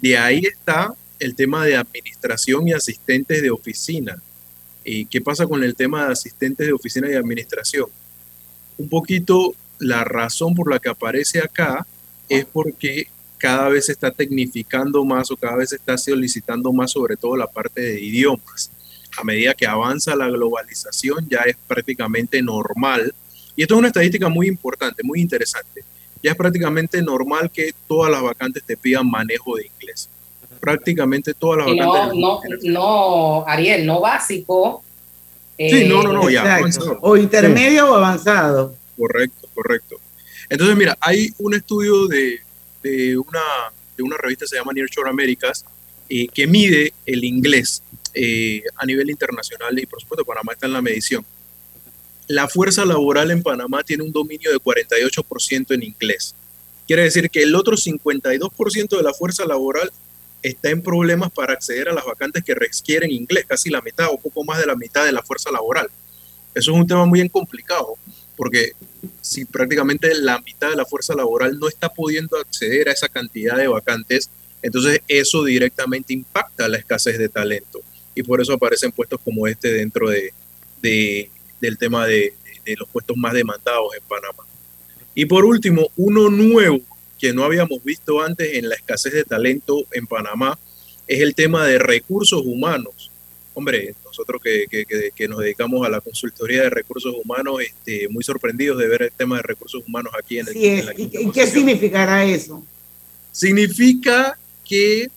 [0.00, 4.20] De ahí está el tema de administración y asistentes de oficina.
[4.84, 7.86] ¿Y qué pasa con el tema de asistentes de oficina y administración?
[8.78, 11.86] Un poquito la razón por la que aparece acá
[12.28, 13.08] es porque
[13.38, 17.36] cada vez se está tecnificando más o cada vez se está solicitando más sobre todo
[17.36, 18.70] la parte de idiomas.
[19.18, 23.14] A medida que avanza la globalización ya es prácticamente normal
[23.54, 25.82] Y esto es una estadística muy importante, muy interesante.
[26.22, 30.10] Ya es prácticamente normal que todas las vacantes te pidan manejo de inglés.
[30.60, 32.18] Prácticamente todas las vacantes.
[32.18, 34.82] No, no, no, Ariel, no básico.
[35.58, 36.60] sí, no, no, no, ya.
[37.00, 38.74] O intermedio o avanzado.
[38.96, 39.96] Correcto, correcto.
[40.48, 42.40] Entonces, mira, hay un estudio de,
[42.82, 43.40] de una,
[43.96, 45.64] de una revista que se llama Nearshore Americas
[46.08, 47.82] eh, que mide el inglés
[48.14, 51.24] eh, a nivel internacional y por supuesto Panamá está en la medición.
[52.28, 56.34] La fuerza laboral en Panamá tiene un dominio de 48% en inglés.
[56.86, 59.90] Quiere decir que el otro 52% de la fuerza laboral
[60.42, 64.18] está en problemas para acceder a las vacantes que requieren inglés, casi la mitad o
[64.18, 65.88] poco más de la mitad de la fuerza laboral.
[66.54, 67.96] Eso es un tema muy complicado,
[68.36, 68.72] porque
[69.20, 73.56] si prácticamente la mitad de la fuerza laboral no está pudiendo acceder a esa cantidad
[73.56, 74.30] de vacantes,
[74.62, 77.80] entonces eso directamente impacta la escasez de talento.
[78.14, 80.32] Y por eso aparecen puestos como este dentro de,
[80.82, 82.34] del tema de,
[82.64, 84.44] de los puestos más demandados en Panamá.
[85.14, 86.80] Y por último, uno nuevo
[87.18, 90.58] que no habíamos visto antes en la escasez de talento en Panamá
[91.06, 93.10] es el tema de recursos humanos
[93.56, 98.78] hombre, nosotros que, que, nos dedicamos a la consultoría de recursos humanos, este, muy sorprendidos
[98.78, 102.64] de ver el tema de recursos humanos aquí en el sí, ¿Y qué significará eso?
[103.30, 105.10] Significa que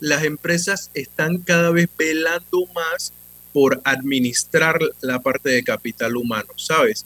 [0.00, 3.12] las empresas están cada vez velando más
[3.52, 7.04] por administrar la parte de capital humano, ¿sabes?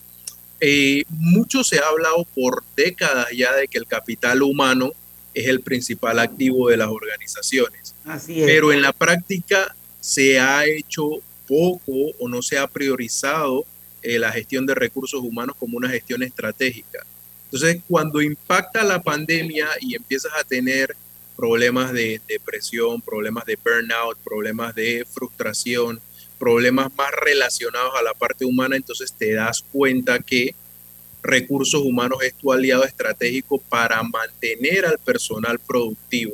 [0.61, 4.93] Eh, mucho se ha hablado por décadas ya de que el capital humano
[5.35, 7.95] es el principal activo de las organizaciones.
[8.05, 8.47] Así es.
[8.47, 11.23] Pero en la práctica se ha hecho
[11.53, 13.67] poco o no se ha priorizado
[14.01, 17.05] eh, la gestión de recursos humanos como una gestión estratégica.
[17.45, 20.97] Entonces, cuando impacta la pandemia y empiezas a tener
[21.37, 26.01] problemas de depresión, problemas de burnout, problemas de frustración,
[26.39, 30.55] problemas más relacionados a la parte humana, entonces te das cuenta que
[31.23, 36.33] recursos humanos es tu aliado estratégico para mantener al personal productivo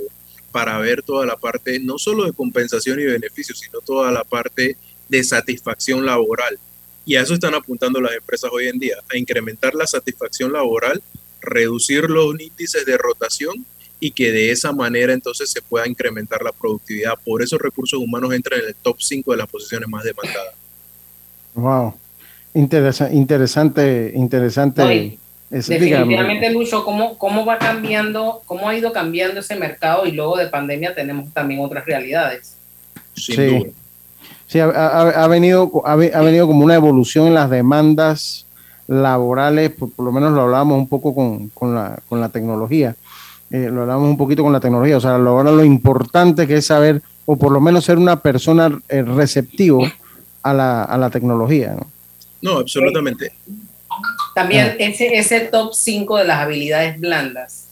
[0.53, 4.77] para ver toda la parte, no solo de compensación y beneficios, sino toda la parte
[5.09, 6.59] de satisfacción laboral.
[7.05, 11.03] Y a eso están apuntando las empresas hoy en día, a incrementar la satisfacción laboral,
[11.41, 13.65] reducir los índices de rotación
[14.01, 17.15] y que de esa manera entonces se pueda incrementar la productividad.
[17.25, 20.55] Por eso recursos humanos entran en el top 5 de las posiciones más demandadas.
[21.55, 21.95] Wow.
[22.55, 25.19] interesante, interesante.
[25.51, 30.49] Definitivamente, Lucho, ¿cómo, ¿cómo va cambiando, cómo ha ido cambiando ese mercado y luego de
[30.49, 32.55] pandemia tenemos también otras realidades?
[33.15, 33.73] sí,
[34.49, 38.47] sí ha, venido, ha, venido como una evolución en las demandas
[38.89, 42.97] laborales, por, lo menos lo hablábamos un poco con, con, la, con la tecnología,
[43.51, 46.67] eh, lo hablábamos un poquito con la tecnología, o sea, ahora lo importante que es
[46.67, 49.87] saber, o por lo menos ser una persona eh, receptivo
[50.43, 51.75] a la, a la tecnología.
[51.75, 51.87] ¿no?
[52.41, 53.33] No, absolutamente.
[54.35, 54.75] También ah.
[54.79, 57.69] ese, ese top 5 de las habilidades blandas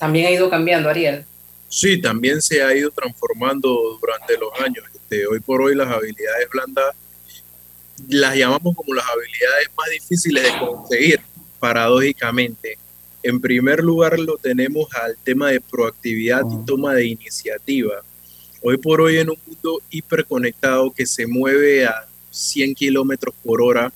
[0.00, 1.26] también ha ido cambiando, Ariel.
[1.68, 4.84] Sí, también se ha ido transformando durante los años.
[5.10, 6.94] Este, hoy por hoy las habilidades blandas
[8.08, 11.20] las llamamos como las habilidades más difíciles de conseguir,
[11.58, 12.78] paradójicamente.
[13.24, 18.02] En primer lugar lo tenemos al tema de proactividad y toma de iniciativa.
[18.62, 23.92] Hoy por hoy en un mundo hiperconectado que se mueve a 100 kilómetros por hora,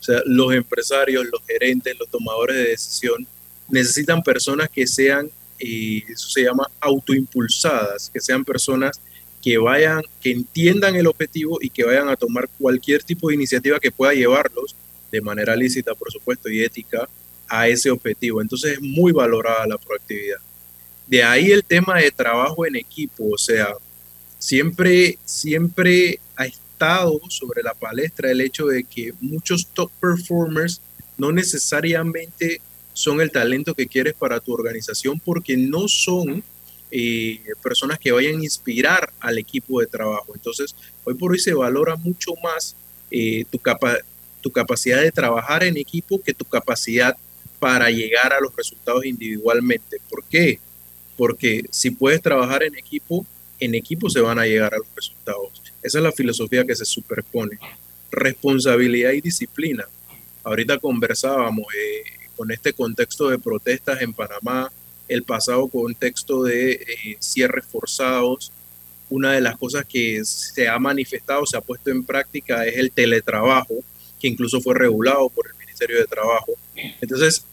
[0.00, 3.26] o sea, los empresarios, los gerentes, los tomadores de decisión
[3.68, 8.98] necesitan personas que sean, eh, eso se llama autoimpulsadas, que sean personas
[9.44, 13.78] que vayan, que entiendan el objetivo y que vayan a tomar cualquier tipo de iniciativa
[13.78, 14.74] que pueda llevarlos
[15.12, 17.06] de manera lícita, por supuesto, y ética
[17.46, 18.40] a ese objetivo.
[18.40, 20.38] Entonces es muy valorada la proactividad.
[21.06, 23.74] De ahí el tema de trabajo en equipo, o sea,
[24.38, 26.18] siempre, siempre
[27.28, 30.80] sobre la palestra el hecho de que muchos top performers
[31.16, 32.60] no necesariamente
[32.92, 36.42] son el talento que quieres para tu organización porque no son
[36.96, 40.32] eh, personas que vayan a inspirar al equipo de trabajo.
[40.32, 42.76] Entonces, hoy por hoy se valora mucho más
[43.10, 43.60] eh, tu,
[44.40, 47.16] tu capacidad de trabajar en equipo que tu capacidad
[47.58, 50.00] para llegar a los resultados individualmente.
[50.08, 50.60] ¿Por qué?
[51.16, 53.26] Porque si puedes trabajar en equipo,
[53.58, 55.50] en equipo se van a llegar a los resultados.
[55.82, 57.58] Esa es la filosofía que se superpone.
[58.12, 59.84] Responsabilidad y disciplina.
[60.44, 62.04] Ahorita conversábamos eh,
[62.36, 64.70] con este contexto de protestas en Panamá,
[65.08, 68.52] el pasado contexto de eh, cierres forzados.
[69.10, 72.90] Una de las cosas que se ha manifestado, se ha puesto en práctica es el
[72.90, 73.74] teletrabajo,
[74.20, 76.52] que incluso fue regulado por el Ministerio de Trabajo.
[77.00, 77.44] Entonces,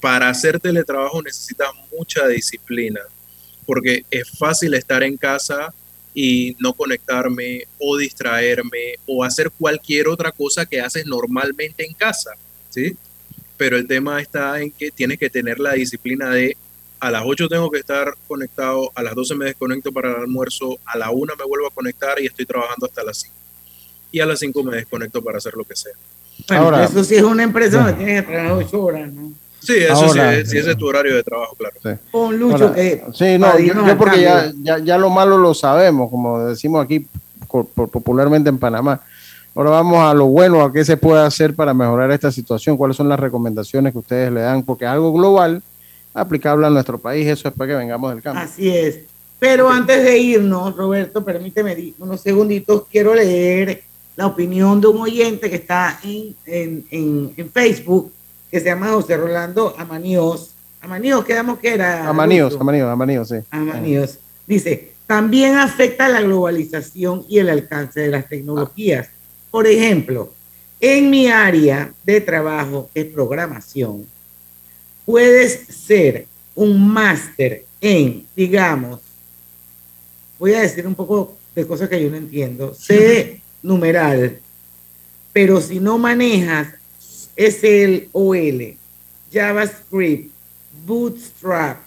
[0.00, 3.00] para hacer teletrabajo necesitas mucha disciplina,
[3.66, 5.72] porque es fácil estar en casa
[6.14, 12.32] y no conectarme o distraerme o hacer cualquier otra cosa que haces normalmente en casa.
[12.70, 12.96] ¿sí?
[13.56, 16.56] Pero el tema está en que tienes que tener la disciplina de
[17.00, 20.78] a las 8 tengo que estar conectado, a las 12 me desconecto para el almuerzo,
[20.86, 23.34] a la 1 me vuelvo a conectar y estoy trabajando hasta las 5.
[24.12, 25.92] Y a las 5 me desconecto para hacer lo que sea.
[26.50, 29.32] Ahora, eso sí es una empresa donde tienes que trabajar 8 horas, ¿no?
[29.60, 31.74] Sí, eso sí, sí, ese es tu horario de trabajo, claro.
[31.82, 35.38] Sí, Con Lucho, Ahora, eh, sí, no, yo, yo porque ya, ya, ya lo malo
[35.38, 37.06] lo sabemos, como decimos aquí
[37.74, 39.00] popularmente en Panamá.
[39.54, 42.96] Ahora vamos a lo bueno, a qué se puede hacer para mejorar esta situación, cuáles
[42.96, 45.62] son las recomendaciones que ustedes le dan, porque es algo global,
[46.14, 48.44] aplicable a nuestro país, eso es para que vengamos del cambio.
[48.44, 49.00] Así es.
[49.38, 53.82] Pero antes de irnos, Roberto, permíteme unos segunditos, quiero leer
[54.16, 58.12] la opinión de un oyente que está en, en, en, en Facebook,
[58.50, 60.50] que se llama José Rolando Amaníos.
[60.80, 62.08] Amaníos, quedamos que era.
[62.08, 63.36] Amaníos, amaníos, amaníos, sí.
[63.50, 64.18] Amaníos.
[64.46, 69.08] Dice, también afecta la globalización y el alcance de las tecnologías.
[69.50, 70.32] Por ejemplo,
[70.80, 74.06] en mi área de trabajo, que es programación,
[75.04, 79.00] puedes ser un máster en, digamos,
[80.38, 84.40] voy a decir un poco de cosas que yo no entiendo, C numeral,
[85.32, 86.68] pero si no manejas
[87.36, 88.76] SLOL,
[89.32, 90.32] JavaScript,
[90.86, 91.78] Bootstrap,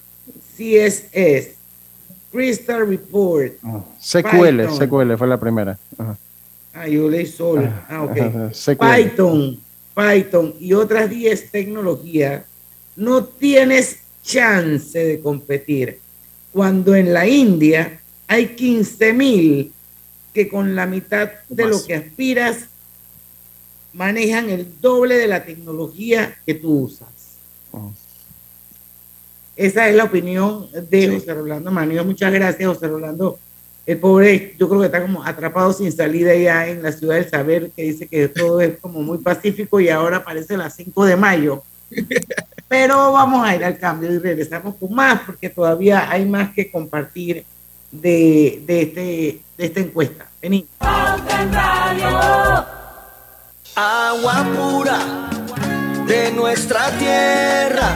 [0.56, 1.56] CSS,
[2.32, 3.54] Crystal Report,
[4.00, 4.76] SQL, Python.
[4.76, 5.78] SQL fue la primera.
[5.98, 6.18] Ajá.
[6.74, 7.68] Ah, yo leí solo.
[7.90, 8.18] Ah, ok.
[8.18, 8.78] Ajá, SQL.
[8.78, 9.60] Python,
[9.96, 12.44] Python y otras 10 tecnologías,
[12.98, 16.00] no tienes chance de competir.
[16.52, 19.72] Cuando en la India hay 15 mil
[20.34, 22.66] que con la mitad de lo que aspiras
[23.94, 27.08] manejan el doble de la tecnología que tú usas.
[29.56, 32.04] Esa es la opinión de José Rolando Manio.
[32.04, 33.40] Muchas gracias, José Rolando.
[33.86, 37.30] El pobre, yo creo que está como atrapado sin salida ya en la ciudad del
[37.30, 41.16] saber, que dice que todo es como muy pacífico y ahora parece las 5 de
[41.16, 41.64] mayo.
[42.68, 46.70] Pero vamos a ir al cambio y regresamos con más, porque todavía hay más que
[46.70, 47.46] compartir
[47.92, 50.30] de, de, este, de esta encuesta.
[50.42, 50.68] Vení.
[53.76, 55.00] Agua pura
[56.08, 57.96] de nuestra tierra.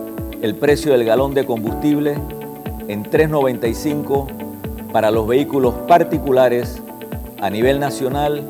[0.41, 2.17] el precio del galón de combustible
[2.87, 6.81] en 3.95 para los vehículos particulares
[7.39, 8.43] a nivel nacional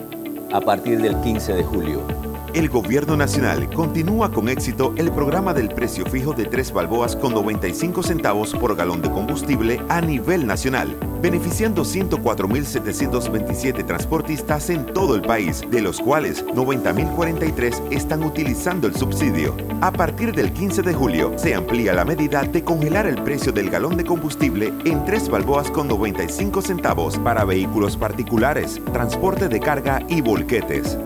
[0.51, 2.20] a partir del 15 de julio.
[2.53, 7.33] El Gobierno Nacional continúa con éxito el programa del precio fijo de 3 balboas con
[7.33, 15.21] 95 centavos por galón de combustible a nivel nacional, beneficiando 104.727 transportistas en todo el
[15.21, 19.55] país, de los cuales 90.043 están utilizando el subsidio.
[19.79, 23.69] A partir del 15 de julio se amplía la medida de congelar el precio del
[23.69, 30.03] galón de combustible en 3 balboas con 95 centavos para vehículos particulares, transporte de carga
[30.09, 30.97] y volquetes.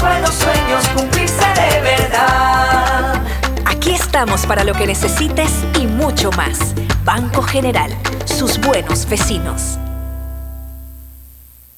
[0.00, 3.22] Buenos sueños cumplirse de verdad.
[3.66, 6.74] Aquí estamos para lo que necesites y mucho más.
[7.04, 7.90] Banco General,
[8.24, 9.78] sus buenos vecinos.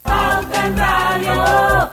[0.03, 1.91] Pauta en Radio.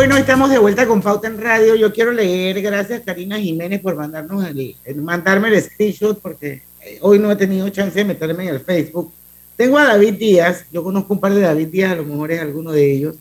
[0.00, 1.74] Bueno, estamos de vuelta con Pauta en Radio.
[1.74, 6.96] Yo quiero leer, gracias Karina Jiménez por mandarnos el, el- mandarme el screenshot, porque eh,
[7.02, 9.12] hoy no he tenido chance de meterme en el Facebook.
[9.56, 12.40] Tengo a David Díaz, yo conozco un par de David Díaz, a lo mejor es
[12.40, 13.16] alguno de ellos,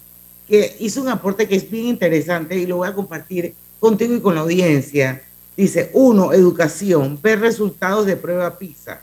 [0.48, 4.22] que hizo un aporte que es bien interesante y lo voy a compartir contigo y
[4.22, 5.22] con la audiencia.
[5.58, 9.02] Dice, uno, educación, ver resultados de prueba PISA.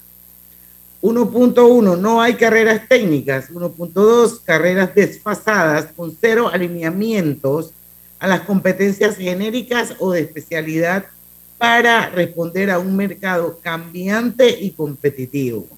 [1.06, 3.50] 1.1, no hay carreras técnicas.
[3.50, 7.70] 1.2, carreras desfasadas con cero alineamientos
[8.18, 11.04] a las competencias genéricas o de especialidad
[11.58, 15.68] para responder a un mercado cambiante y competitivo.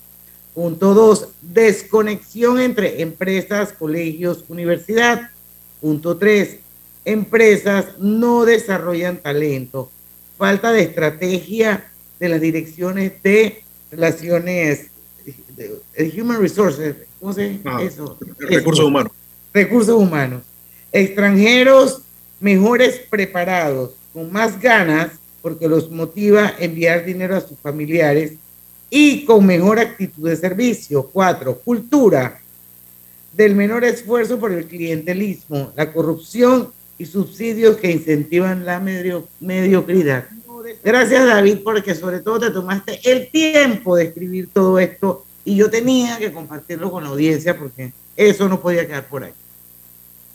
[0.54, 5.30] Punto 2, desconexión entre empresas, colegios, universidad.
[5.80, 6.56] Punto 3,
[7.04, 9.90] empresas no desarrollan talento.
[10.38, 14.90] Falta de estrategia de las direcciones de relaciones
[15.58, 18.16] de, de human resources, ¿cómo se Ah, eso?
[18.38, 18.86] recursos Eso.
[18.86, 19.12] humanos.
[19.52, 20.42] Recursos humanos.
[20.92, 22.02] Extranjeros
[22.40, 28.32] mejores preparados, con más ganas, porque los motiva a enviar dinero a sus familiares
[28.90, 31.02] y con mejor actitud de servicio.
[31.12, 32.40] Cuatro, cultura
[33.32, 40.26] del menor esfuerzo por el clientelismo, la corrupción y subsidios que incentivan la medio- mediocridad.
[40.84, 45.70] Gracias David, porque sobre todo te tomaste el tiempo de escribir todo esto y yo
[45.70, 49.32] tenía que compartirlo con la audiencia porque eso no podía quedar por ahí.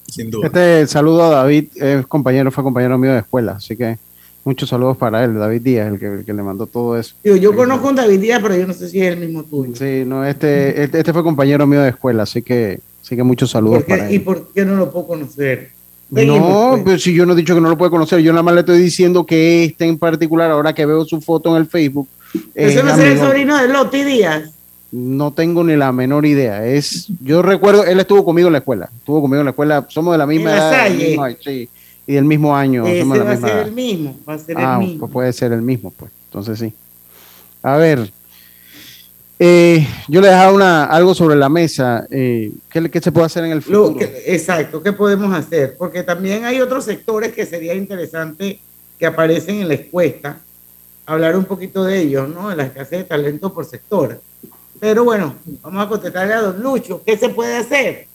[0.08, 0.48] Sin duda.
[0.48, 3.98] Este saludo a David, es compañero, fue compañero mío de escuela, así que
[4.44, 7.16] muchos saludos para él, David Díaz, el que, el que le mandó todo eso.
[7.24, 9.44] Digo, yo conozco a un David Díaz, pero yo no sé si es el mismo
[9.44, 9.76] tuyo.
[9.76, 13.50] Sí, no, este, este, este fue compañero mío de escuela, así que, así que muchos
[13.52, 14.22] saludos ¿Por qué- para ¿Y él.
[14.24, 15.72] por qué no lo puedo conocer?
[16.10, 16.84] No, pues.
[16.86, 18.60] pero si yo no he dicho que no lo puede conocer, yo nada más le
[18.60, 22.08] estoy diciendo que este en particular, ahora que veo su foto en el Facebook,
[22.54, 24.52] es ¿Ese no es el sobrino de Loti Díaz?
[24.96, 26.64] No tengo ni la menor idea.
[26.66, 30.14] Es, yo recuerdo, él estuvo conmigo en la escuela, estuvo conmigo en la escuela, somos
[30.14, 31.70] de la misma edad, del mismo sí,
[32.06, 33.68] y del mismo año, Ese somos de la va a ser edad.
[33.68, 35.00] el mismo, va a ser Ah, el mismo.
[35.00, 36.12] pues puede ser el mismo, pues.
[36.26, 36.74] Entonces sí.
[37.64, 38.12] A ver,
[39.40, 42.06] eh, yo le dejaba una, algo sobre la mesa.
[42.12, 43.90] eh, ¿qué, qué se puede hacer en el futuro?
[43.92, 45.76] Lo que- exacto, ¿qué podemos hacer?
[45.78, 48.60] Porque también hay otros sectores que sería interesante
[49.00, 50.38] que aparecen en la encuesta,
[51.06, 52.50] hablar un poquito de ellos, ¿no?
[52.50, 54.22] De la escasez de talento por sector.
[54.84, 58.06] Pero bueno, vamos a contestarle a don Lucho, ¿qué se puede hacer?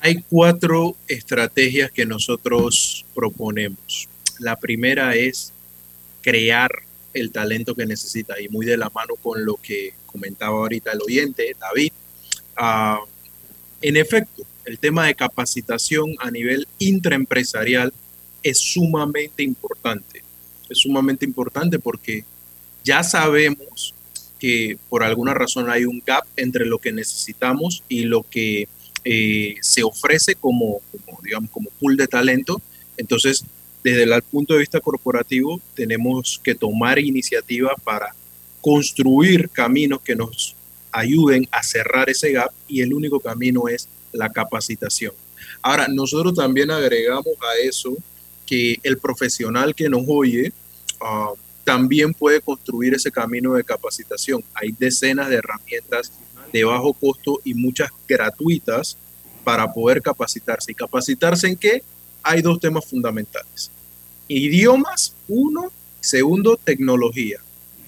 [0.00, 4.08] Hay cuatro estrategias que nosotros proponemos.
[4.38, 5.52] La primera es
[6.22, 6.70] crear
[7.12, 11.02] el talento que necesita y muy de la mano con lo que comentaba ahorita el
[11.02, 11.92] oyente, David.
[12.56, 13.00] Ah,
[13.82, 17.92] en efecto, el tema de capacitación a nivel intraempresarial
[18.42, 20.24] es sumamente importante.
[20.70, 22.24] Es sumamente importante porque
[22.82, 23.93] ya sabemos
[24.44, 28.68] que por alguna razón hay un gap entre lo que necesitamos y lo que
[29.02, 30.82] eh, se ofrece como,
[31.22, 32.60] digamos, como pool de talento.
[32.98, 33.46] Entonces,
[33.82, 38.14] desde el punto de vista corporativo, tenemos que tomar iniciativa para
[38.60, 40.54] construir caminos que nos
[40.92, 45.14] ayuden a cerrar ese gap y el único camino es la capacitación.
[45.62, 47.96] Ahora, nosotros también agregamos a eso
[48.44, 50.52] que el profesional que nos oye
[51.00, 51.32] ah,
[51.64, 54.44] también puede construir ese camino de capacitación.
[54.54, 56.12] Hay decenas de herramientas
[56.52, 58.96] de bajo costo y muchas gratuitas
[59.42, 60.72] para poder capacitarse.
[60.72, 61.82] ¿Y capacitarse en qué?
[62.22, 63.70] Hay dos temas fundamentales.
[64.28, 65.72] Idiomas, uno.
[66.00, 67.40] Segundo, tecnología.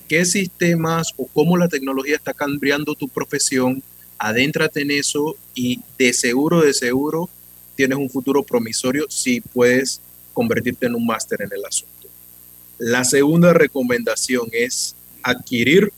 [0.08, 3.82] ¿Qué sistemas o cómo la tecnología está cambiando tu profesión?
[4.18, 7.28] Adéntrate en eso y de seguro, de seguro,
[7.74, 10.00] tienes un futuro promisorio si puedes
[10.32, 12.05] convertirte en un máster en el asunto.
[12.78, 15.92] La segunda recomendación es adquirir,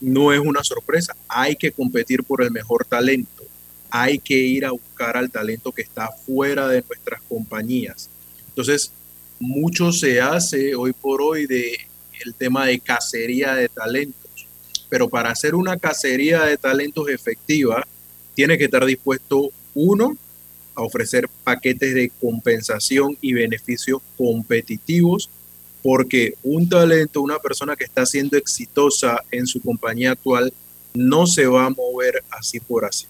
[0.00, 3.44] no es una sorpresa, hay que competir por el mejor talento,
[3.90, 8.10] hay que ir a buscar al talento que está fuera de nuestras compañías.
[8.48, 8.92] Entonces,
[9.40, 11.76] mucho se hace hoy por hoy de
[12.24, 14.46] el tema de cacería de talentos,
[14.88, 17.84] pero para hacer una cacería de talentos efectiva,
[18.34, 20.16] tiene que estar dispuesto uno
[20.74, 25.30] a ofrecer paquetes de compensación y beneficios competitivos,
[25.84, 30.50] porque un talento, una persona que está siendo exitosa en su compañía actual,
[30.94, 33.06] no se va a mover así por así.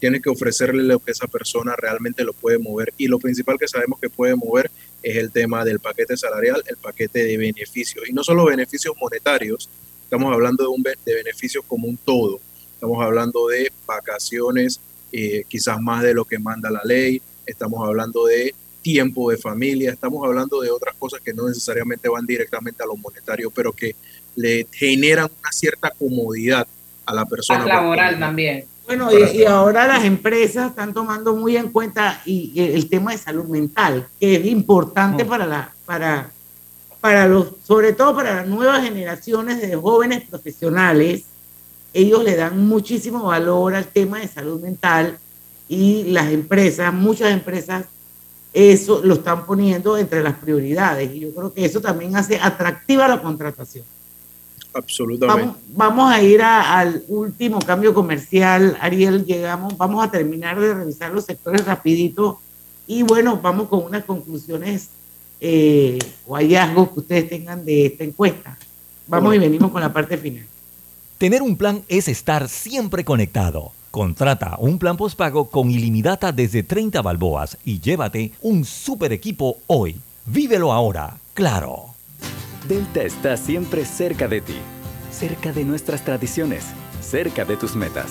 [0.00, 2.92] Tiene que ofrecerle lo que esa persona realmente lo puede mover.
[2.98, 4.72] Y lo principal que sabemos que puede mover
[5.04, 8.08] es el tema del paquete salarial, el paquete de beneficios.
[8.08, 9.70] Y no solo beneficios monetarios,
[10.02, 12.40] estamos hablando de, un, de beneficios como un todo.
[12.74, 14.80] Estamos hablando de vacaciones,
[15.12, 18.52] eh, quizás más de lo que manda la ley, estamos hablando de
[18.86, 22.96] tiempo de familia, estamos hablando de otras cosas que no necesariamente van directamente a lo
[22.96, 23.96] monetario, pero que
[24.36, 26.68] le generan una cierta comodidad
[27.04, 27.66] a la persona.
[27.66, 28.64] laboral también.
[28.86, 33.46] Bueno, y, ahora las empresas están tomando muy en cuenta y, el tema de salud
[33.46, 35.28] mental, que es importante mm.
[35.28, 36.30] para la, para,
[37.00, 41.24] para los, sobre todo para las nuevas generaciones de jóvenes profesionales
[41.92, 45.18] ellos le dan muchísimo valor al tema de salud mental
[45.68, 47.86] y las empresas, muchas empresas,
[48.56, 51.14] eso lo están poniendo entre las prioridades.
[51.14, 53.84] Y yo creo que eso también hace atractiva la contratación.
[54.72, 55.58] Absolutamente.
[55.68, 61.24] Vamos, a ir al último cambio comercial, Ariel, llegamos, vamos a terminar de revisar los
[61.24, 62.40] sectores rapidito
[62.86, 64.88] y bueno, vamos con unas conclusiones
[65.38, 68.56] eh, o hallazgos que ustedes tengan de esta encuesta.
[69.06, 70.46] Vamos y venimos con la parte final.
[71.18, 73.72] Tener un plan es estar siempre conectado.
[73.90, 79.96] Contrata un plan postpago con ilimitada desde 30 balboas y llévate un super equipo hoy.
[80.26, 81.94] Vívelo ahora, claro.
[82.68, 84.56] Delta está siempre cerca de ti,
[85.10, 86.64] cerca de nuestras tradiciones,
[87.00, 88.10] cerca de tus metas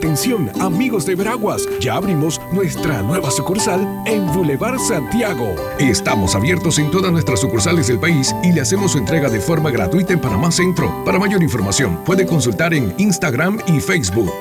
[0.00, 5.54] Atención, amigos de Veraguas, ya abrimos nuestra nueva sucursal en Boulevard Santiago.
[5.78, 9.70] Estamos abiertos en todas nuestras sucursales del país y le hacemos su entrega de forma
[9.70, 11.04] gratuita en Panamá Centro.
[11.04, 14.32] Para mayor información, puede consultar en Instagram y Facebook.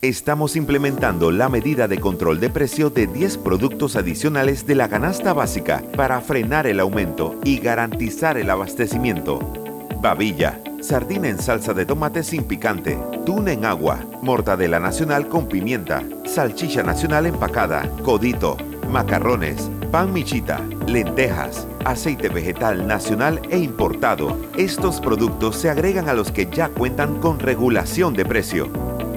[0.00, 5.32] Estamos implementando la medida de control de precio de 10 productos adicionales de la canasta
[5.32, 9.67] básica para frenar el aumento y garantizar el abastecimiento.
[10.00, 12.96] Babilla sardina en salsa de tomate sin picante,
[13.26, 18.56] tuna en agua, mortadela nacional con pimienta, salchicha nacional empacada, codito,
[18.88, 24.38] macarrones, pan michita, lentejas, aceite vegetal nacional e importado.
[24.56, 28.68] Estos productos se agregan a los que ya cuentan con regulación de precio.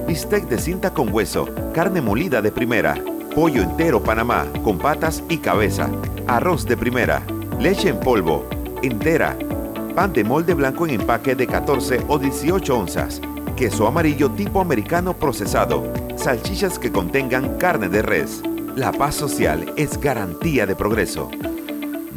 [0.08, 2.96] Bistec de cinta con hueso, carne molida de primera,
[3.36, 5.88] pollo entero Panamá con patas y cabeza,
[6.26, 7.22] arroz de primera,
[7.60, 8.44] leche en polvo,
[8.82, 9.36] entera,
[9.92, 13.20] pan de molde blanco en empaque de 14 o 18 onzas,
[13.56, 18.42] queso amarillo tipo americano procesado, salchichas que contengan carne de res.
[18.74, 21.30] La paz social es garantía de progreso.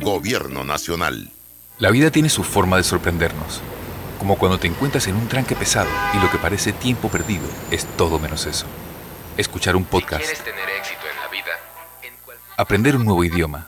[0.02, 1.30] Gobierno Nacional.
[1.80, 3.62] La vida tiene su forma de sorprendernos,
[4.20, 7.86] como cuando te encuentras en un tranque pesado y lo que parece tiempo perdido es
[7.98, 8.66] todo menos eso.
[9.36, 10.26] Escuchar un podcast.
[10.44, 11.52] tener éxito en la vida,
[12.56, 13.68] aprender un nuevo idioma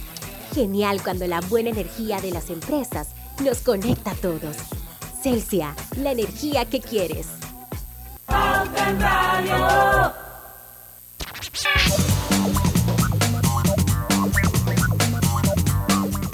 [0.53, 3.09] Genial cuando la buena energía de las empresas
[3.41, 4.57] nos conecta a todos.
[5.23, 7.27] Celsia, la energía que quieres.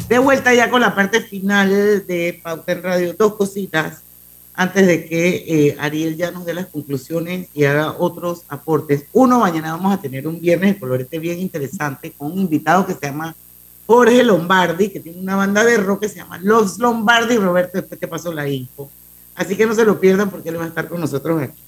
[0.10, 3.14] De vuelta ya con la parte final de Pauta en Radio.
[3.14, 4.02] Dos cositas
[4.56, 9.06] antes de que eh, Ariel ya nos dé las conclusiones y haga otros aportes.
[9.14, 12.96] Uno, mañana vamos a tener un viernes de colorete bien interesante con un invitado que
[12.96, 13.36] se llama
[13.88, 17.38] Jorge Lombardi, que tiene una banda de rock que se llama Los Lombardi.
[17.38, 18.92] Roberto, después te pasó la info.
[19.34, 21.62] Así que no se lo pierdan porque él va a estar con nosotros aquí.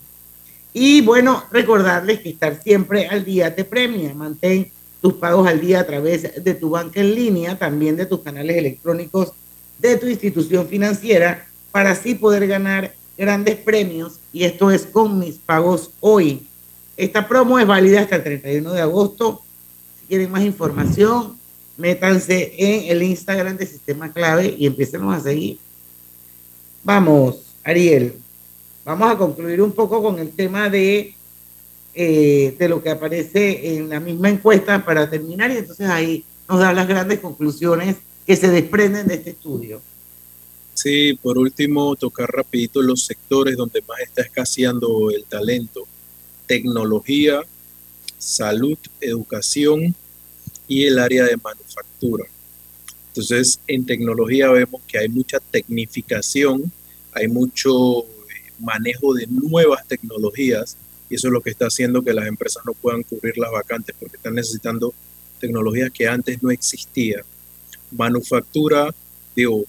[0.74, 4.14] Y bueno, recordarles que estar siempre al día te premia.
[4.14, 4.70] Mantén
[5.02, 8.58] tus pagos al día a través de tu banca en línea, también de tus canales
[8.58, 9.32] electrónicos
[9.78, 14.20] de tu institución financiera, para así poder ganar grandes premios.
[14.34, 16.46] Y esto es con mis pagos hoy.
[16.98, 19.42] Esta promo es válida hasta el 31 de agosto.
[20.02, 21.39] Si quieren más información,
[21.80, 25.58] métanse en el Instagram de Sistema Clave y empiecen a seguir.
[26.84, 28.14] Vamos, Ariel,
[28.86, 31.16] vamos a concluir un poco con el tema de
[31.96, 36.60] eh, de lo que aparece en la misma encuesta para terminar y entonces ahí nos
[36.60, 37.96] da las grandes conclusiones
[38.28, 39.82] que se desprenden de este estudio.
[40.76, 45.88] Sí, por último, tocar rapidito los sectores donde más está escaseando el talento.
[46.46, 47.42] Tecnología,
[48.18, 49.96] salud, educación
[50.70, 52.26] y el área de manufactura.
[53.08, 56.72] Entonces, en tecnología vemos que hay mucha tecnificación,
[57.12, 60.78] hay mucho eh, manejo de nuevas tecnologías
[61.10, 63.96] y eso es lo que está haciendo que las empresas no puedan cubrir las vacantes
[64.00, 64.94] porque están necesitando
[65.40, 67.24] tecnologías que antes no existían.
[67.92, 68.94] Manufactura,
[69.36, 69.66] digo,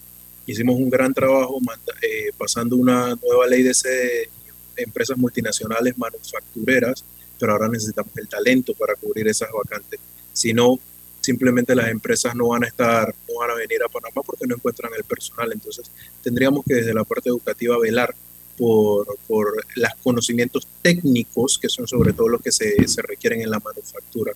[0.46, 1.59] hicimos un gran trabajo
[2.03, 4.28] eh, pasando una nueva ley de
[4.76, 7.05] empresas multinacionales manufactureras,
[7.38, 9.98] pero ahora necesitamos el talento para cubrir esas vacantes.
[10.34, 10.78] Si no,
[11.21, 14.55] simplemente las empresas no van a estar, no van a venir a Panamá porque no
[14.55, 15.53] encuentran el personal.
[15.53, 15.91] Entonces,
[16.23, 18.14] tendríamos que desde la parte educativa velar
[18.57, 23.51] por, por los conocimientos técnicos, que son sobre todo los que se, se, requieren en
[23.51, 24.33] la manufactura.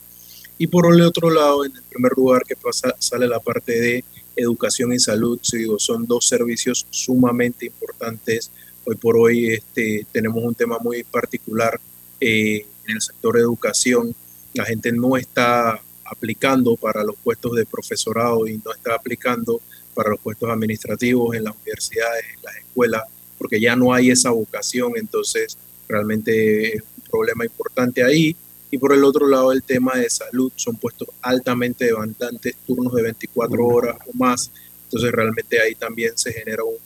[0.56, 4.04] Y por el otro lado, en el primer lugar que pasa, sale la parte de
[4.36, 8.50] educación y salud, si digo, son dos servicios sumamente importantes.
[8.84, 11.80] Hoy por hoy este, tenemos un tema muy particular
[12.20, 14.14] eh, en el sector de educación.
[14.54, 19.60] La gente no está aplicando para los puestos de profesorado y no está aplicando
[19.94, 23.02] para los puestos administrativos en las universidades, en las escuelas
[23.38, 28.36] porque ya no hay esa vocación, entonces realmente es un problema importante ahí.
[28.70, 33.02] Y por el otro lado, el tema de salud, son puestos altamente demandantes, turnos de
[33.02, 34.50] 24 horas o más,
[34.84, 36.76] entonces realmente ahí también se genera un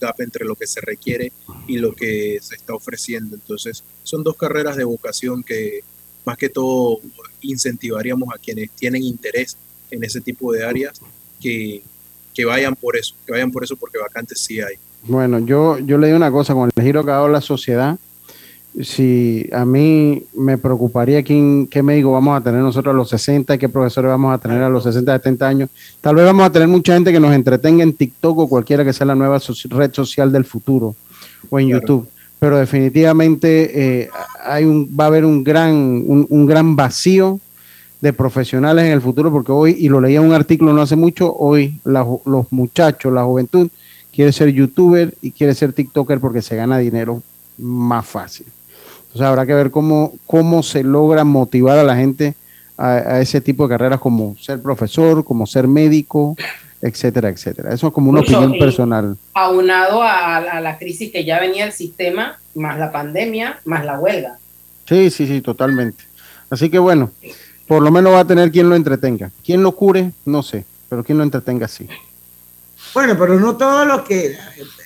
[0.00, 1.32] gap entre lo que se requiere
[1.66, 3.34] y lo que se está ofreciendo.
[3.34, 5.82] Entonces, son dos carreras de vocación que
[6.26, 6.98] más que todo
[7.40, 9.56] incentivaríamos a quienes tienen interés
[9.90, 11.00] en ese tipo de áreas
[11.40, 11.82] que,
[12.34, 14.74] que vayan por eso, que vayan por eso porque vacantes sí hay.
[15.04, 17.96] Bueno, yo, yo le digo una cosa, con el giro que ha dado la sociedad,
[18.82, 23.56] si a mí me preocuparía quién, qué médico vamos a tener nosotros a los 60
[23.56, 25.70] qué profesores vamos a tener a los 60, 70 años.
[26.00, 28.92] Tal vez vamos a tener mucha gente que nos entretenga en TikTok o cualquiera que
[28.92, 30.94] sea la nueva red social del futuro
[31.48, 32.06] o en YouTube.
[32.38, 34.10] Pero definitivamente eh,
[34.44, 37.40] hay un, va a haber un gran, un, gran vacío
[38.00, 41.34] de profesionales en el futuro porque hoy, y lo leía un artículo no hace mucho,
[41.34, 43.68] hoy los muchachos, la juventud,
[44.12, 47.22] quiere ser youtuber y quiere ser TikToker porque se gana dinero
[47.58, 48.46] más fácil.
[48.98, 52.34] Entonces habrá que ver cómo, cómo se logra motivar a la gente
[52.76, 56.36] a, ese tipo de carreras como ser profesor, como ser médico,
[56.82, 57.72] etcétera, etcétera.
[57.72, 59.16] Eso es como una opinión personal.
[59.34, 63.98] Aunado a, a, la crisis que ya venía el sistema, más la pandemia, más la
[63.98, 64.38] huelga.
[64.88, 66.04] Sí, sí, sí, totalmente.
[66.50, 67.10] Así que bueno,
[67.66, 69.30] por lo menos va a tener quien lo entretenga.
[69.44, 70.12] ¿Quién lo cure?
[70.24, 71.88] No sé, pero quien lo entretenga sí.
[72.94, 74.36] Bueno, pero no todos los que eh,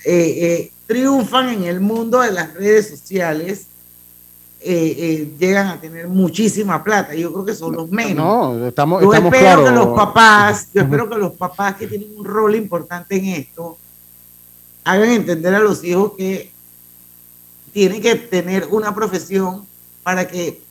[0.05, 3.67] eh, triunfan en el mundo de las redes sociales
[4.63, 7.15] eh, llegan a tener muchísima plata.
[7.15, 8.15] Yo creo que son los menos.
[8.15, 12.09] No, estamos, yo estamos espero que los papás, yo espero que los papás que tienen
[12.17, 13.77] un rol importante en esto
[14.83, 16.51] hagan entender a los hijos que
[17.73, 19.65] tienen que tener una profesión
[20.03, 20.61] para que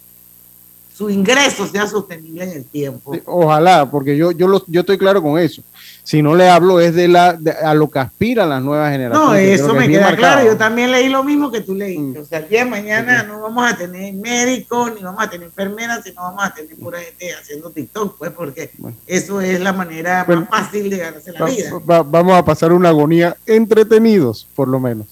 [1.00, 3.16] su ingreso sea sostenible en el tiempo.
[3.24, 5.62] Ojalá, porque yo, yo, lo, yo estoy claro con eso.
[6.04, 9.26] Si no le hablo es de, la, de- a lo que aspiran las nuevas generaciones.
[9.30, 10.18] No, eso que me queda marcado.
[10.34, 10.46] claro.
[10.46, 12.18] Yo también leí lo mismo que tú leíste.
[12.18, 12.22] Mm.
[12.22, 15.46] O sea, el día de mañana no vamos a tener médicos, ni vamos a tener
[15.46, 18.70] enfermeras, sino vamos a tener pura gente haciendo TikTok, pues, porque
[19.06, 20.46] eso es la manera Bueno.
[20.50, 21.70] más fácil de ganarse la Va- vida.
[21.90, 25.06] va- vamos a pasar una agonía entretenidos, por lo menos.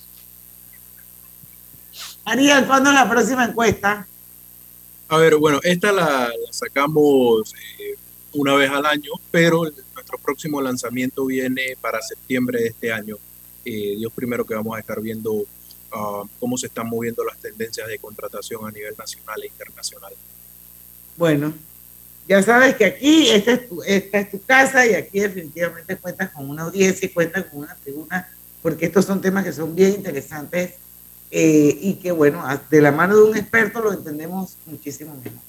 [2.26, 4.06] Ariel, ¿cuándo es la próxima encuesta?
[5.08, 7.96] A ver, bueno, esta la, sacamos eh,
[8.34, 9.62] una vez al año, pero
[9.94, 13.16] nuestro próximo lanzamiento viene para septiembre de este año.
[13.64, 15.46] Eh, Dios primero que vamos a estar viendo
[15.92, 20.12] ah, cómo se están moviendo las tendencias de contratación a nivel nacional e internacional.
[21.16, 21.54] Bueno,
[22.28, 26.30] ya sabes que aquí esta es, tu, esta es tu casa y aquí definitivamente cuentas
[26.32, 28.30] con una audiencia y cuentas con una tribuna,
[28.60, 30.74] porque estos son temas que son bien interesantes
[31.30, 35.40] eh, y que, bueno, de la mano de un experto lo entendemos muchísimo mejor.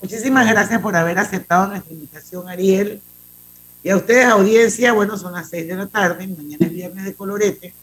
[0.00, 3.02] Muchísimas gracias por haber aceptado nuestra invitación, Ariel.
[3.82, 7.14] Y a ustedes, audiencia, bueno, son las seis de la tarde, mañana es viernes de
[7.14, 7.74] colorete.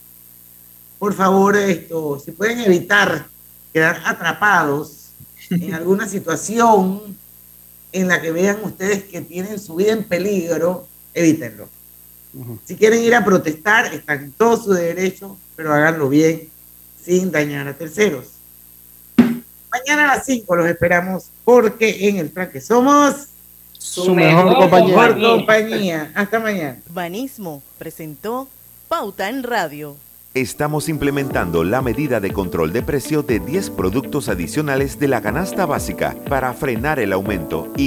[0.98, 3.28] Por favor, esto, si pueden evitar
[3.74, 5.12] quedar atrapados
[5.50, 7.18] en alguna situación
[7.92, 11.70] en la que vean ustedes que tienen su vida en peligro, evítenlo.
[12.66, 16.50] Si quieren ir a protestar, están en todo su derecho, pero háganlo bien,
[17.08, 18.26] sin dañar a terceros.
[19.72, 23.28] Mañana a las 5 los esperamos porque en el traque somos
[23.78, 24.88] Su mejor compañía.
[24.98, 26.12] mejor compañía.
[26.16, 26.80] Hasta mañana.
[26.90, 28.50] Banismo presentó
[28.90, 29.96] Pauta en Radio.
[30.34, 35.66] Estamos implementando la medida de control de precio de 10 productos adicionales de la canasta
[35.66, 37.86] básica para frenar el aumento y